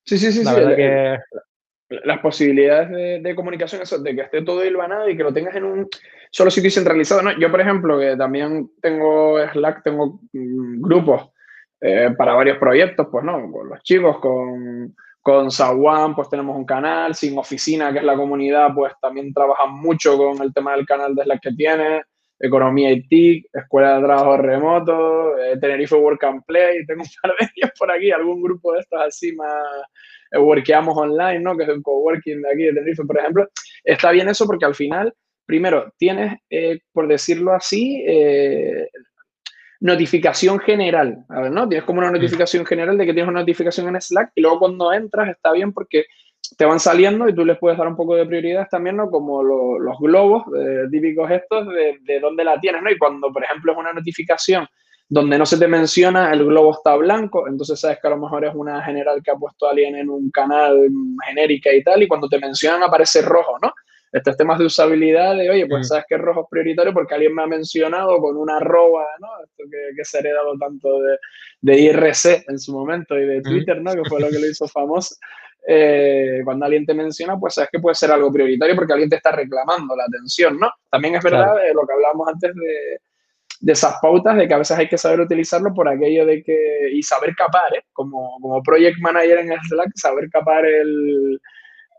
Sí, 0.04 0.18
sí, 0.18 0.32
sí. 0.32 0.42
La 0.42 0.54
verdad 0.54 0.74
que 0.74 1.18
las 2.04 2.18
posibilidades 2.18 3.22
de, 3.22 3.34
comunicación, 3.36 3.80
eso, 3.80 3.98
de 3.98 4.16
que 4.16 4.22
esté 4.22 4.42
todo 4.42 4.64
hilvanado 4.64 5.08
y 5.08 5.16
que 5.16 5.22
lo 5.22 5.32
tengas 5.32 5.54
en 5.54 5.62
un 5.62 5.88
solo 6.32 6.50
sitio 6.50 6.72
centralizado. 6.72 7.22
¿no? 7.22 7.38
Yo, 7.38 7.48
por 7.48 7.60
ejemplo, 7.60 7.96
que 7.96 8.16
también 8.16 8.72
tengo 8.80 9.38
Slack, 9.52 9.84
tengo 9.84 10.18
mm, 10.32 10.80
grupos 10.82 11.30
eh, 11.80 12.10
para 12.18 12.34
varios 12.34 12.58
proyectos, 12.58 13.06
pues 13.08 13.24
no, 13.24 13.52
con 13.52 13.68
los 13.68 13.80
chicos, 13.84 14.18
con, 14.18 14.96
con 15.22 15.50
Sawan, 15.50 16.14
pues 16.14 16.28
tenemos 16.28 16.56
un 16.56 16.64
canal, 16.64 17.14
Sin 17.14 17.38
Oficina, 17.38 17.92
que 17.92 18.00
es 18.00 18.04
la 18.04 18.16
comunidad, 18.16 18.74
pues 18.74 18.92
también 19.00 19.32
trabajan 19.32 19.72
mucho 19.72 20.18
con 20.18 20.42
el 20.42 20.52
tema 20.52 20.74
del 20.74 20.84
canal 20.84 21.14
de 21.14 21.22
Slack 21.22 21.40
que 21.40 21.52
tiene, 21.52 22.02
Economía 22.40 22.90
y 22.90 23.06
TIC, 23.06 23.46
Escuela 23.52 23.96
de 23.96 24.02
Trabajo 24.02 24.36
Remoto, 24.36 25.38
eh, 25.38 25.56
Tenerife 25.60 25.94
Work 25.94 26.24
and 26.24 26.44
Play, 26.44 26.84
tengo 26.86 27.02
un 27.02 27.08
par 27.22 27.32
de 27.38 27.48
ellos 27.56 27.70
por 27.78 27.90
aquí, 27.92 28.10
algún 28.10 28.42
grupo 28.42 28.72
de 28.72 28.80
estos 28.80 29.00
así 29.00 29.32
más 29.36 29.54
eh, 30.32 30.38
workeamos 30.38 30.96
online, 30.96 31.38
¿no? 31.38 31.56
Que 31.56 31.62
es 31.62 31.68
el 31.68 31.82
coworking 31.82 32.42
de 32.42 32.50
aquí 32.50 32.62
de 32.64 32.72
Tenerife, 32.74 33.04
por 33.04 33.18
ejemplo. 33.18 33.48
Está 33.84 34.10
bien 34.10 34.28
eso 34.28 34.44
porque 34.46 34.64
al 34.64 34.74
final, 34.74 35.14
primero, 35.46 35.92
tienes, 35.96 36.36
eh, 36.50 36.80
por 36.92 37.06
decirlo 37.06 37.52
así, 37.52 38.02
eh, 38.06 38.88
notificación 39.82 40.60
general, 40.60 41.24
¿no? 41.50 41.68
Tienes 41.68 41.84
como 41.84 41.98
una 41.98 42.10
mm. 42.10 42.14
notificación 42.14 42.64
general 42.64 42.96
de 42.96 43.04
que 43.04 43.12
tienes 43.12 43.28
una 43.28 43.40
notificación 43.40 43.88
en 43.88 44.00
Slack 44.00 44.30
y 44.36 44.40
luego 44.40 44.60
cuando 44.60 44.92
entras 44.92 45.28
está 45.28 45.52
bien 45.52 45.72
porque 45.72 46.06
te 46.56 46.64
van 46.64 46.78
saliendo 46.78 47.28
y 47.28 47.34
tú 47.34 47.44
les 47.44 47.58
puedes 47.58 47.78
dar 47.78 47.88
un 47.88 47.96
poco 47.96 48.14
de 48.14 48.24
prioridad 48.24 48.68
también, 48.70 48.96
¿no? 48.96 49.10
Como 49.10 49.42
los 49.42 49.98
globos 49.98 50.44
típicos 50.90 51.30
estos 51.30 51.66
de, 51.68 51.98
de 52.02 52.20
dónde 52.20 52.44
la 52.44 52.60
tienes, 52.60 52.82
¿no? 52.82 52.90
Y 52.90 52.98
cuando, 52.98 53.32
por 53.32 53.42
ejemplo, 53.42 53.72
es 53.72 53.78
una 53.78 53.92
notificación 53.92 54.66
donde 55.08 55.36
no 55.36 55.44
se 55.44 55.58
te 55.58 55.68
menciona, 55.68 56.32
el 56.32 56.44
globo 56.44 56.72
está 56.72 56.96
blanco, 56.96 57.46
entonces 57.46 57.78
sabes 57.78 57.98
que 58.00 58.06
a 58.06 58.10
lo 58.10 58.16
mejor 58.16 58.46
es 58.46 58.54
una 58.54 58.82
general 58.82 59.20
que 59.22 59.30
ha 59.30 59.34
puesto 59.34 59.66
a 59.66 59.70
alguien 59.70 59.94
en 59.96 60.08
un 60.08 60.30
canal 60.30 60.88
genérica 61.26 61.70
y 61.72 61.82
tal, 61.82 62.02
y 62.02 62.08
cuando 62.08 62.28
te 62.28 62.38
mencionan 62.38 62.82
aparece 62.82 63.20
rojo, 63.20 63.58
¿no? 63.60 63.74
Estos 64.12 64.36
temas 64.36 64.58
de 64.58 64.66
usabilidad 64.66 65.34
de, 65.36 65.48
oye, 65.48 65.66
pues 65.66 65.80
mm. 65.80 65.88
sabes 65.88 66.04
que 66.06 66.18
rojo 66.18 66.42
es 66.42 66.46
prioritario 66.50 66.92
porque 66.92 67.14
alguien 67.14 67.34
me 67.34 67.42
ha 67.42 67.46
mencionado 67.46 68.18
con 68.18 68.36
una 68.36 68.58
arroba, 68.58 69.06
¿no? 69.20 69.28
Esto 69.42 69.64
que, 69.70 70.04
se 70.04 70.18
ha 70.18 70.20
heredado 70.20 70.56
tanto 70.58 71.00
de, 71.00 71.16
de, 71.62 71.80
IRC 71.80 72.44
en 72.48 72.58
su 72.58 72.72
momento 72.72 73.18
y 73.18 73.26
de 73.26 73.40
mm. 73.40 73.42
Twitter, 73.42 73.80
¿no? 73.80 73.94
Que 73.94 74.08
fue 74.08 74.20
lo 74.20 74.28
que 74.28 74.38
lo 74.38 74.46
hizo 74.46 74.68
famoso. 74.68 75.16
Eh, 75.66 76.42
cuando 76.44 76.66
alguien 76.66 76.84
te 76.84 76.92
menciona, 76.92 77.38
pues 77.38 77.54
sabes 77.54 77.70
que 77.72 77.78
puede 77.78 77.94
ser 77.94 78.10
algo 78.10 78.32
prioritario 78.32 78.76
porque 78.76 78.92
alguien 78.92 79.08
te 79.08 79.16
está 79.16 79.32
reclamando 79.32 79.96
la 79.96 80.04
atención, 80.04 80.58
¿no? 80.58 80.70
También 80.90 81.14
es 81.14 81.24
verdad 81.24 81.56
lo 81.72 81.86
que 81.86 81.92
hablábamos 81.94 82.28
antes 82.28 82.54
de, 82.54 82.98
de 83.62 83.72
esas 83.72 83.94
pautas 84.02 84.36
de 84.36 84.48
que 84.48 84.54
a 84.54 84.58
veces 84.58 84.76
hay 84.76 84.88
que 84.88 84.98
saber 84.98 85.20
utilizarlo 85.20 85.72
por 85.72 85.88
aquello 85.88 86.26
de 86.26 86.42
que, 86.42 86.90
y 86.92 87.02
saber 87.02 87.32
capar, 87.36 87.72
¿eh? 87.76 87.84
como, 87.92 88.36
como 88.40 88.60
project 88.60 88.98
manager 88.98 89.38
en 89.38 89.52
Slack, 89.68 89.92
saber 89.94 90.28
capar 90.30 90.66
el, 90.66 91.40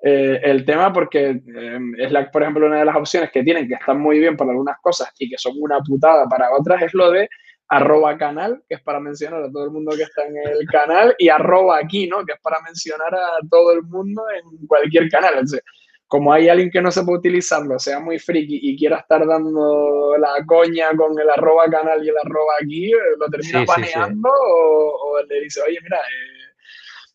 eh, 0.06 0.42
el 0.44 0.66
tema 0.66 0.92
porque 0.92 1.30
eh, 1.30 1.80
Slack, 2.10 2.32
por 2.32 2.42
ejemplo, 2.42 2.66
una 2.68 2.80
de 2.80 2.86
las 2.86 2.96
opciones 2.96 3.32
que 3.32 3.42
tienen 3.42 3.70
que 3.70 3.76
están 3.76 4.02
muy 4.02 4.20
bien 4.20 4.36
para 4.36 4.52
algunas 4.52 4.78
cosas 4.82 5.10
y 5.18 5.30
que 5.30 5.38
son 5.38 5.54
una 5.58 5.80
putada 5.80 6.28
para 6.28 6.52
otras 6.52 6.82
es 6.82 6.94
lo 6.94 7.10
de 7.10 7.30
arroba 7.70 8.18
canal, 8.18 8.62
que 8.68 8.76
es 8.76 8.82
para 8.82 9.00
mencionar 9.00 9.44
a 9.44 9.52
todo 9.52 9.64
el 9.64 9.72
mundo 9.72 9.96
que 9.96 10.04
está 10.04 10.26
en 10.26 10.36
el 10.38 10.68
canal, 10.68 11.16
y 11.18 11.30
arroba 11.30 11.78
aquí, 11.78 12.08
¿no? 12.08 12.26
Que 12.26 12.34
es 12.34 12.40
para 12.42 12.60
mencionar 12.62 13.16
a 13.16 13.40
todo 13.50 13.72
el 13.72 13.82
mundo 13.84 14.24
en 14.30 14.68
cualquier 14.68 15.10
canal. 15.10 15.34
Entonces, 15.36 15.62
como 16.08 16.32
hay 16.32 16.50
alguien 16.50 16.70
que 16.70 16.82
no 16.82 16.92
se 16.92 17.04
puede 17.04 17.20
utilizarlo, 17.20 17.80
sea 17.80 18.00
muy 18.00 18.20
friki 18.20 18.60
y 18.62 18.78
quiera 18.78 18.98
estar 18.98 19.26
dando 19.26 20.16
la 20.20 20.46
coña 20.46 20.96
con 20.96 21.18
el 21.20 21.30
arroba 21.30 21.64
canal 21.72 22.06
y 22.06 22.10
el 22.10 22.16
arroba 22.24 22.54
aquí, 22.62 22.92
eh, 22.92 22.98
lo 23.18 23.28
termina 23.30 23.66
paneando 23.66 24.30
O, 24.30 25.20
le 25.28 25.42
dice, 25.42 25.62
oye, 25.66 25.80
mira, 25.82 25.98
eh", 25.98 26.43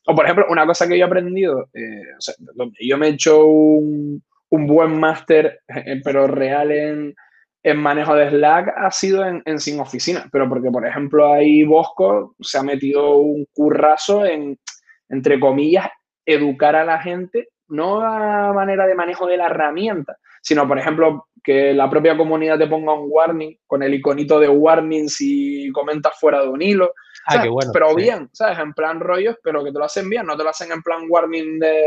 o 0.08 0.14
por 0.14 0.24
ejemplo, 0.24 0.46
una 0.48 0.64
cosa 0.64 0.88
que 0.88 0.96
yo 0.96 1.04
he 1.04 1.06
aprendido, 1.06 1.68
eh, 1.74 2.02
yo 2.80 2.96
me 2.96 3.08
he 3.08 3.10
hecho 3.10 3.44
un, 3.44 4.22
buen 4.50 4.98
máster, 4.98 5.60
pero 6.02 6.26
real 6.26 6.72
en, 6.72 7.14
en, 7.62 7.76
manejo 7.76 8.14
de 8.14 8.30
Slack, 8.30 8.72
ha 8.74 8.90
sido 8.90 9.26
en, 9.26 9.42
en, 9.44 9.58
Sin 9.58 9.78
Oficina, 9.80 10.26
pero 10.32 10.48
porque, 10.48 10.70
por 10.70 10.86
ejemplo, 10.86 11.30
ahí 11.30 11.62
Bosco 11.62 12.34
se 12.40 12.56
ha 12.56 12.62
metido 12.62 13.18
un 13.18 13.46
currazo 13.52 14.24
en, 14.24 14.58
entre 15.10 15.38
comillas, 15.38 15.88
educar 16.24 16.74
a 16.74 16.86
la 16.86 17.00
gente 17.00 17.48
no 17.68 18.00
a 18.00 18.52
manera 18.54 18.86
de 18.86 18.94
manejo 18.94 19.26
de 19.26 19.36
la 19.36 19.46
herramienta, 19.46 20.16
sino, 20.40 20.66
por 20.66 20.78
ejemplo, 20.78 21.26
que 21.42 21.74
la 21.74 21.88
propia 21.88 22.16
comunidad 22.16 22.58
te 22.58 22.66
ponga 22.66 22.94
un 22.94 23.08
warning 23.10 23.58
con 23.66 23.82
el 23.82 23.94
iconito 23.94 24.40
de 24.40 24.48
warning 24.48 25.08
si 25.08 25.70
comentas 25.72 26.18
fuera 26.18 26.42
de 26.42 26.48
un 26.48 26.62
hilo. 26.62 26.92
Ah, 27.30 27.42
qué 27.42 27.48
bueno. 27.48 27.70
Pero 27.72 27.94
bien, 27.94 28.30
¿sabes? 28.32 28.58
En 28.58 28.72
plan 28.72 29.00
rollos, 29.00 29.36
pero 29.42 29.62
que 29.62 29.70
te 29.70 29.78
lo 29.78 29.84
hacen 29.84 30.08
bien, 30.08 30.24
no 30.24 30.36
te 30.36 30.42
lo 30.42 30.48
hacen 30.48 30.72
en 30.72 30.82
plan 30.82 31.02
warning 31.08 31.58
de 31.58 31.82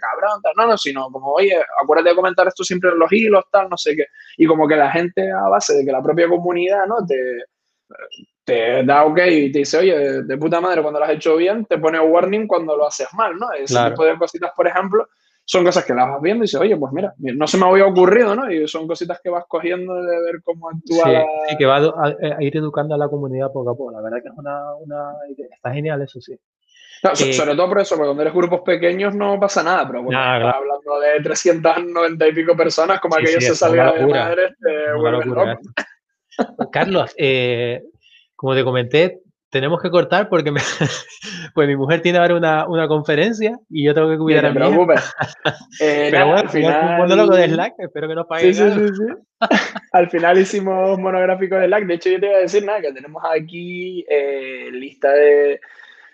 cabrón, 0.00 0.42
tal, 0.42 0.52
no, 0.56 0.66
no, 0.66 0.76
sino 0.76 1.08
como, 1.10 1.32
oye, 1.32 1.56
acuérdate 1.80 2.10
de 2.10 2.16
comentar 2.16 2.48
esto 2.48 2.64
siempre 2.64 2.90
en 2.90 2.98
los 2.98 3.12
hilos, 3.12 3.44
tal, 3.52 3.68
no 3.68 3.76
sé 3.76 3.94
qué. 3.94 4.06
Y 4.36 4.46
como 4.46 4.66
que 4.66 4.74
la 4.74 4.90
gente, 4.90 5.30
a 5.30 5.48
base 5.48 5.74
de 5.74 5.84
que 5.84 5.92
la 5.92 6.02
propia 6.02 6.28
comunidad, 6.28 6.86
¿no? 6.86 7.06
Te, 7.06 7.44
te 8.44 8.84
da 8.84 9.04
ok 9.04 9.18
y 9.28 9.52
te 9.52 9.60
dice, 9.60 9.78
oye, 9.78 10.22
de 10.22 10.38
puta 10.38 10.60
madre, 10.60 10.82
cuando 10.82 10.98
lo 10.98 11.06
has 11.06 11.12
hecho 11.12 11.36
bien, 11.36 11.64
te 11.66 11.78
pone 11.78 12.00
warning 12.00 12.48
cuando 12.48 12.76
lo 12.76 12.86
haces 12.86 13.08
mal, 13.12 13.36
¿no? 13.36 13.52
Ese 13.52 13.78
tipo 13.90 14.04
de 14.04 14.18
cositas, 14.18 14.50
por 14.56 14.66
ejemplo, 14.66 15.08
son 15.50 15.64
cosas 15.64 15.84
que 15.84 15.92
las 15.92 16.08
vas 16.08 16.22
viendo 16.22 16.44
y 16.44 16.46
dices, 16.46 16.60
oye, 16.60 16.76
pues 16.76 16.92
mira, 16.92 17.12
no 17.18 17.44
se 17.48 17.58
me 17.58 17.66
había 17.66 17.84
ocurrido, 17.84 18.36
¿no? 18.36 18.48
Y 18.52 18.68
son 18.68 18.86
cositas 18.86 19.20
que 19.20 19.30
vas 19.30 19.46
cogiendo 19.48 20.00
de 20.00 20.22
ver 20.22 20.42
cómo 20.44 20.68
actúa. 20.68 21.24
Sí, 21.48 21.56
que 21.56 21.66
va 21.66 21.78
a, 21.78 22.36
ir 22.40 22.56
educando 22.56 22.94
a 22.94 22.98
la 22.98 23.08
comunidad 23.08 23.50
poco 23.52 23.70
a 23.70 23.76
poco. 23.76 23.90
La 23.90 24.00
verdad 24.00 24.18
que 24.22 24.28
es 24.28 24.34
una, 24.36 24.76
una 24.76 25.12
está 25.52 25.72
genial, 25.72 26.02
eso 26.02 26.20
sí. 26.20 26.34
Eh, 27.02 27.32
sobre 27.32 27.56
todo 27.56 27.68
por 27.68 27.80
eso, 27.80 27.96
porque 27.96 28.06
cuando 28.06 28.22
eres 28.22 28.32
grupos 28.32 28.60
pequeños 28.60 29.12
no 29.12 29.40
pasa 29.40 29.64
nada, 29.64 29.88
pero 29.88 30.04
cuando 30.04 30.22
estás 30.22 30.54
hablando 30.54 31.00
de 31.00 31.20
390 31.20 32.28
y 32.28 32.32
pico 32.32 32.56
personas, 32.56 33.00
como 33.00 33.16
aquello 33.16 33.40
se 33.40 33.56
salga 33.56 33.92
de 33.92 34.06
madre, 34.06 34.54
Carlos, 36.70 37.12
eh, 37.18 37.82
como 38.36 38.54
te 38.54 38.62
comenté, 38.62 39.20
tenemos 39.50 39.82
que 39.82 39.90
cortar 39.90 40.28
porque 40.28 40.52
pues 41.54 41.68
mi 41.68 41.76
mujer 41.76 42.00
tiene 42.00 42.18
ahora 42.18 42.36
una, 42.36 42.68
una, 42.68 42.88
conferencia 42.88 43.58
y 43.68 43.84
yo 43.84 43.94
tengo 43.94 44.08
que 44.08 44.16
cuidar 44.16 44.46
a 44.46 44.52
mi 44.52 44.60
eh, 45.80 46.08
Pero 46.10 46.26
bueno, 46.26 46.40
al 46.40 46.48
final... 46.48 47.00
Un 47.00 47.16
loco 47.16 47.34
de 47.34 47.48
Slack, 47.48 47.74
espero 47.78 48.08
que 48.08 48.14
nos 48.14 48.26
paguen. 48.26 48.54
Sí, 48.54 48.62
sí, 48.62 48.88
sí, 48.94 49.36
al 49.92 50.08
final 50.08 50.38
hicimos 50.38 50.98
monográfico 50.98 51.56
de 51.56 51.66
Slack. 51.66 51.86
De 51.86 51.94
hecho, 51.94 52.10
yo 52.10 52.20
te 52.20 52.26
iba 52.26 52.36
a 52.36 52.40
decir 52.40 52.64
nada, 52.64 52.80
que 52.80 52.92
tenemos 52.92 53.22
aquí 53.28 54.04
eh, 54.08 54.68
lista 54.72 55.10
de, 55.10 55.60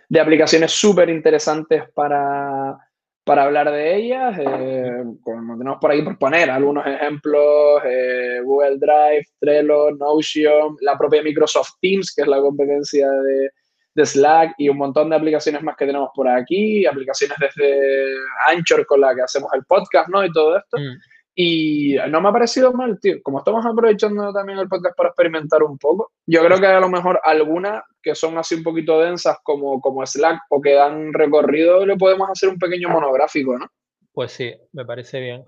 de 0.08 0.20
aplicaciones 0.20 0.72
súper 0.72 1.10
interesantes 1.10 1.84
para, 1.94 2.85
para 3.26 3.42
hablar 3.42 3.72
de 3.72 3.96
ellas. 3.96 4.38
Eh, 4.38 5.02
como 5.20 5.58
tenemos 5.58 5.80
por 5.80 5.90
ahí 5.90 6.02
por 6.02 6.16
poner 6.16 6.48
algunos 6.48 6.86
ejemplos, 6.86 7.82
eh, 7.84 8.40
Google 8.44 8.78
Drive, 8.78 9.26
Trello, 9.40 9.90
Notion, 9.90 10.76
la 10.80 10.96
propia 10.96 11.24
Microsoft 11.24 11.72
Teams, 11.80 12.14
que 12.14 12.22
es 12.22 12.28
la 12.28 12.38
competencia 12.38 13.10
de, 13.10 13.50
de, 13.94 14.06
Slack, 14.06 14.54
y 14.58 14.68
un 14.68 14.78
montón 14.78 15.10
de 15.10 15.16
aplicaciones 15.16 15.60
más 15.60 15.76
que 15.76 15.86
tenemos 15.86 16.10
por 16.14 16.28
aquí, 16.28 16.86
aplicaciones 16.86 17.36
desde 17.40 18.14
Anchor 18.46 18.86
con 18.86 19.00
la 19.00 19.12
que 19.12 19.22
hacemos 19.22 19.50
el 19.54 19.64
podcast, 19.64 20.08
¿no? 20.08 20.24
Y 20.24 20.30
todo 20.30 20.56
esto. 20.56 20.78
Mm. 20.78 20.96
Y 21.38 21.96
no 22.08 22.22
me 22.22 22.30
ha 22.30 22.32
parecido 22.32 22.72
mal, 22.72 22.98
tío. 22.98 23.16
Como 23.22 23.40
estamos 23.40 23.64
aprovechando 23.66 24.32
también 24.32 24.58
el 24.58 24.68
podcast 24.68 24.96
para 24.96 25.10
experimentar 25.10 25.62
un 25.62 25.76
poco, 25.76 26.12
yo 26.24 26.42
creo 26.42 26.58
que 26.58 26.66
a 26.66 26.80
lo 26.80 26.88
mejor 26.88 27.20
algunas 27.22 27.82
que 28.02 28.14
son 28.14 28.38
así 28.38 28.54
un 28.54 28.62
poquito 28.62 28.98
densas 28.98 29.36
como, 29.42 29.78
como 29.82 30.04
Slack 30.06 30.40
o 30.48 30.62
que 30.62 30.72
dan 30.72 31.12
recorrido, 31.12 31.84
le 31.84 31.96
podemos 31.96 32.30
hacer 32.30 32.48
un 32.48 32.58
pequeño 32.58 32.88
monográfico, 32.88 33.58
¿no? 33.58 33.66
Pues 34.14 34.32
sí, 34.32 34.50
me 34.72 34.86
parece 34.86 35.20
bien. 35.20 35.44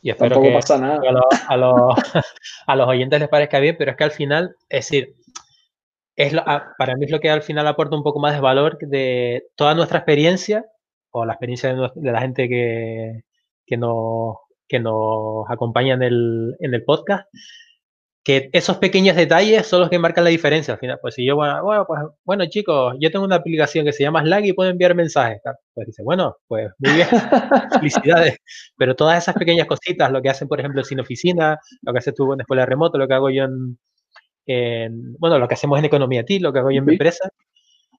Y 0.00 0.08
espero 0.08 0.40
que 0.40 0.52
pasa 0.52 0.78
nada. 0.78 0.98
A, 1.06 1.12
los, 1.58 1.94
a, 2.66 2.76
los, 2.76 2.88
oyentes 2.88 3.20
les 3.20 3.28
parezca 3.28 3.58
bien, 3.58 3.76
pero 3.78 3.90
es 3.90 3.98
que 3.98 4.04
al 4.04 4.10
final, 4.10 4.56
es 4.70 4.86
decir, 4.86 5.16
es 6.16 6.34
para 6.78 6.96
mí 6.96 7.04
es 7.04 7.10
lo 7.10 7.20
que 7.20 7.28
al 7.28 7.42
final 7.42 7.66
aporta 7.66 7.94
un 7.94 8.02
poco 8.02 8.20
más 8.20 8.32
de 8.32 8.40
valor 8.40 8.78
de 8.78 9.48
toda 9.54 9.74
nuestra 9.74 9.98
experiencia 9.98 10.64
o 11.10 11.26
la 11.26 11.34
experiencia 11.34 11.74
de, 11.74 11.90
de 11.94 12.12
la 12.12 12.20
gente 12.22 12.48
que, 12.48 13.24
que, 13.66 13.76
nos, 13.76 14.36
que 14.68 14.80
nos 14.80 15.44
acompañan 15.48 16.02
en 16.02 16.12
el, 16.12 16.56
en 16.60 16.74
el 16.74 16.84
podcast, 16.84 17.26
que 18.24 18.48
esos 18.52 18.78
pequeños 18.78 19.16
detalles 19.16 19.66
son 19.66 19.80
los 19.80 19.90
que 19.90 19.98
marcan 19.98 20.24
la 20.24 20.30
diferencia 20.30 20.72
al 20.74 20.80
final. 20.80 20.98
Pues 21.00 21.14
si 21.14 21.26
yo, 21.26 21.36
bueno, 21.36 21.84
pues, 21.86 22.00
bueno 22.24 22.46
chicos, 22.46 22.96
yo 22.98 23.10
tengo 23.10 23.24
una 23.24 23.36
aplicación 23.36 23.84
que 23.84 23.92
se 23.92 24.02
llama 24.02 24.22
Slack 24.22 24.46
y 24.46 24.52
puedo 24.54 24.70
enviar 24.70 24.94
mensajes. 24.94 25.40
Pues 25.74 25.86
dice, 25.88 26.02
bueno, 26.02 26.36
pues 26.48 26.70
muy 26.78 26.94
bien, 26.94 27.08
felicidades. 27.80 28.38
Pero 28.78 28.96
todas 28.96 29.22
esas 29.22 29.34
pequeñas 29.34 29.66
cositas, 29.66 30.10
lo 30.10 30.22
que 30.22 30.30
hacen, 30.30 30.48
por 30.48 30.58
ejemplo, 30.58 30.82
sin 30.84 31.00
oficina, 31.00 31.58
lo 31.82 31.92
que 31.92 31.98
haces 31.98 32.14
tú 32.14 32.32
en 32.32 32.40
escuela 32.40 32.64
remoto, 32.64 32.96
lo 32.96 33.06
que 33.06 33.14
hago 33.14 33.28
yo 33.30 33.44
en, 34.46 35.16
bueno, 35.18 35.38
lo 35.38 35.46
que 35.46 35.54
hacemos 35.54 35.78
en 35.78 35.84
Economía 35.84 36.24
TI, 36.24 36.38
lo 36.38 36.52
que 36.52 36.60
hago 36.60 36.70
yo 36.70 36.78
en 36.78 36.86
mi 36.86 36.92
empresa, 36.94 37.28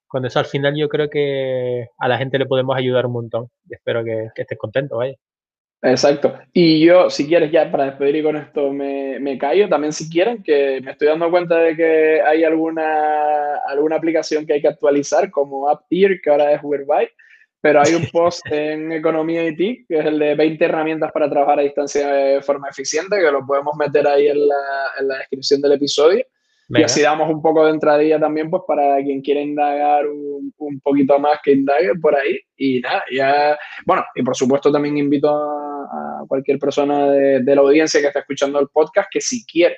con 0.07 0.25
eso 0.25 0.39
al 0.39 0.45
final 0.45 0.75
yo 0.75 0.89
creo 0.89 1.09
que 1.09 1.87
a 1.99 2.07
la 2.07 2.17
gente 2.17 2.39
le 2.39 2.45
podemos 2.47 2.75
ayudar 2.77 3.05
un 3.05 3.13
montón. 3.13 3.49
Y 3.69 3.75
espero 3.75 4.03
que, 4.03 4.29
que 4.35 4.43
estés 4.43 4.57
contento, 4.57 4.97
vaya. 4.97 5.15
Exacto. 5.85 6.33
Y 6.51 6.83
yo, 6.83 7.11
si 7.11 7.27
quieres, 7.27 7.51
ya 7.51 7.69
para 7.69 7.85
despedir 7.85 8.15
y 8.15 8.23
con 8.23 8.35
esto 8.35 8.73
me, 8.73 9.19
me 9.19 9.37
callo, 9.37 9.69
también 9.69 9.93
si 9.93 10.09
quieren, 10.09 10.41
que 10.41 10.81
me 10.83 10.91
estoy 10.91 11.07
dando 11.07 11.29
cuenta 11.29 11.57
de 11.59 11.75
que 11.75 12.21
hay 12.21 12.43
alguna, 12.43 13.57
alguna 13.67 13.95
aplicación 13.95 14.47
que 14.47 14.53
hay 14.53 14.61
que 14.61 14.67
actualizar, 14.67 15.29
como 15.29 15.69
AppEar, 15.69 16.19
que 16.21 16.29
ahora 16.31 16.53
es 16.53 16.59
Whereby, 16.63 17.07
pero 17.61 17.81
hay 17.81 17.93
un 17.93 18.05
post 18.11 18.41
en 18.51 18.91
Economía 18.93 19.47
IT, 19.47 19.87
que 19.87 19.99
es 19.99 20.05
el 20.05 20.17
de 20.17 20.33
20 20.33 20.65
herramientas 20.65 21.11
para 21.11 21.29
trabajar 21.29 21.59
a 21.59 21.63
distancia 21.63 22.07
de 22.07 22.41
forma 22.41 22.67
eficiente, 22.69 23.17
que 23.17 23.31
lo 23.31 23.45
podemos 23.45 23.75
meter 23.77 24.07
ahí 24.07 24.27
en 24.27 24.47
la, 24.47 24.55
en 24.99 25.07
la 25.07 25.17
descripción 25.19 25.61
del 25.61 25.73
episodio. 25.73 26.25
Y 26.69 26.81
así 26.81 27.01
damos 27.01 27.29
un 27.29 27.41
poco 27.41 27.65
de 27.65 27.71
entradilla 27.71 28.19
también, 28.19 28.49
pues 28.49 28.63
para 28.67 28.97
quien 29.03 29.21
quiera 29.21 29.41
indagar 29.41 30.07
un, 30.07 30.51
un, 30.57 30.79
poquito 30.79 31.19
más 31.19 31.39
que 31.43 31.51
indague 31.51 31.93
por 32.01 32.15
ahí. 32.15 32.39
Y 32.57 32.79
nada, 32.79 33.03
ya. 33.11 33.57
Bueno, 33.85 34.03
y 34.15 34.23
por 34.23 34.35
supuesto 34.35 34.71
también 34.71 34.97
invito 34.97 35.29
a, 35.29 36.23
cualquier 36.27 36.57
persona 36.57 37.11
de, 37.11 37.43
de, 37.43 37.55
la 37.55 37.61
audiencia 37.61 38.01
que 38.01 38.07
está 38.07 38.19
escuchando 38.19 38.59
el 38.59 38.67
podcast 38.69 39.09
que 39.11 39.21
si 39.21 39.45
quiere 39.45 39.77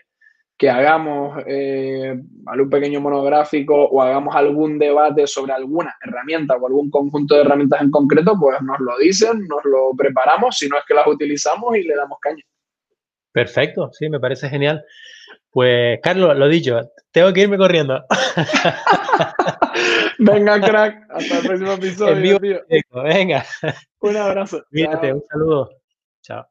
que 0.58 0.70
hagamos 0.70 1.44
eh, 1.46 2.20
algún 2.48 2.70
pequeño 2.70 3.00
monográfico 3.00 3.76
o 3.76 4.02
hagamos 4.02 4.36
algún 4.36 4.80
debate 4.80 5.28
sobre 5.28 5.54
alguna 5.54 5.96
herramienta 6.04 6.56
o 6.56 6.66
algún 6.66 6.90
conjunto 6.90 7.36
de 7.36 7.42
herramientas 7.42 7.82
en 7.82 7.92
concreto, 7.92 8.36
pues 8.40 8.60
nos 8.64 8.80
lo 8.80 8.98
dicen, 8.98 9.48
nos 9.48 9.64
lo 9.66 9.92
preparamos, 9.96 10.58
si 10.58 10.68
no 10.68 10.78
es 10.80 10.84
que 10.88 10.96
las 10.96 11.06
utilizamos 11.06 11.78
y 11.78 11.84
le 11.84 11.96
damos 11.96 12.18
caña. 12.20 12.44
Perfecto, 13.32 13.92
sí, 13.94 14.10
me 14.10 14.20
parece 14.20 14.50
genial. 14.50 14.84
Pues, 15.58 16.00
Carlos, 16.04 16.38
lo 16.38 16.48
dicho, 16.48 16.80
tengo 17.12 17.34
que 17.34 17.42
irme 17.42 17.58
corriendo. 17.58 18.06
Venga, 20.20 20.62
crack. 20.62 21.08
Hasta 21.10 21.40
el 21.40 21.48
próximo 21.48 21.72
episodio. 21.72 22.40
Venga. 22.92 23.44
Un 24.02 24.18
abrazo. 24.18 24.64
Cuídate, 24.70 25.14
un 25.14 25.24
saludo. 25.28 25.72
Chao. 26.22 26.46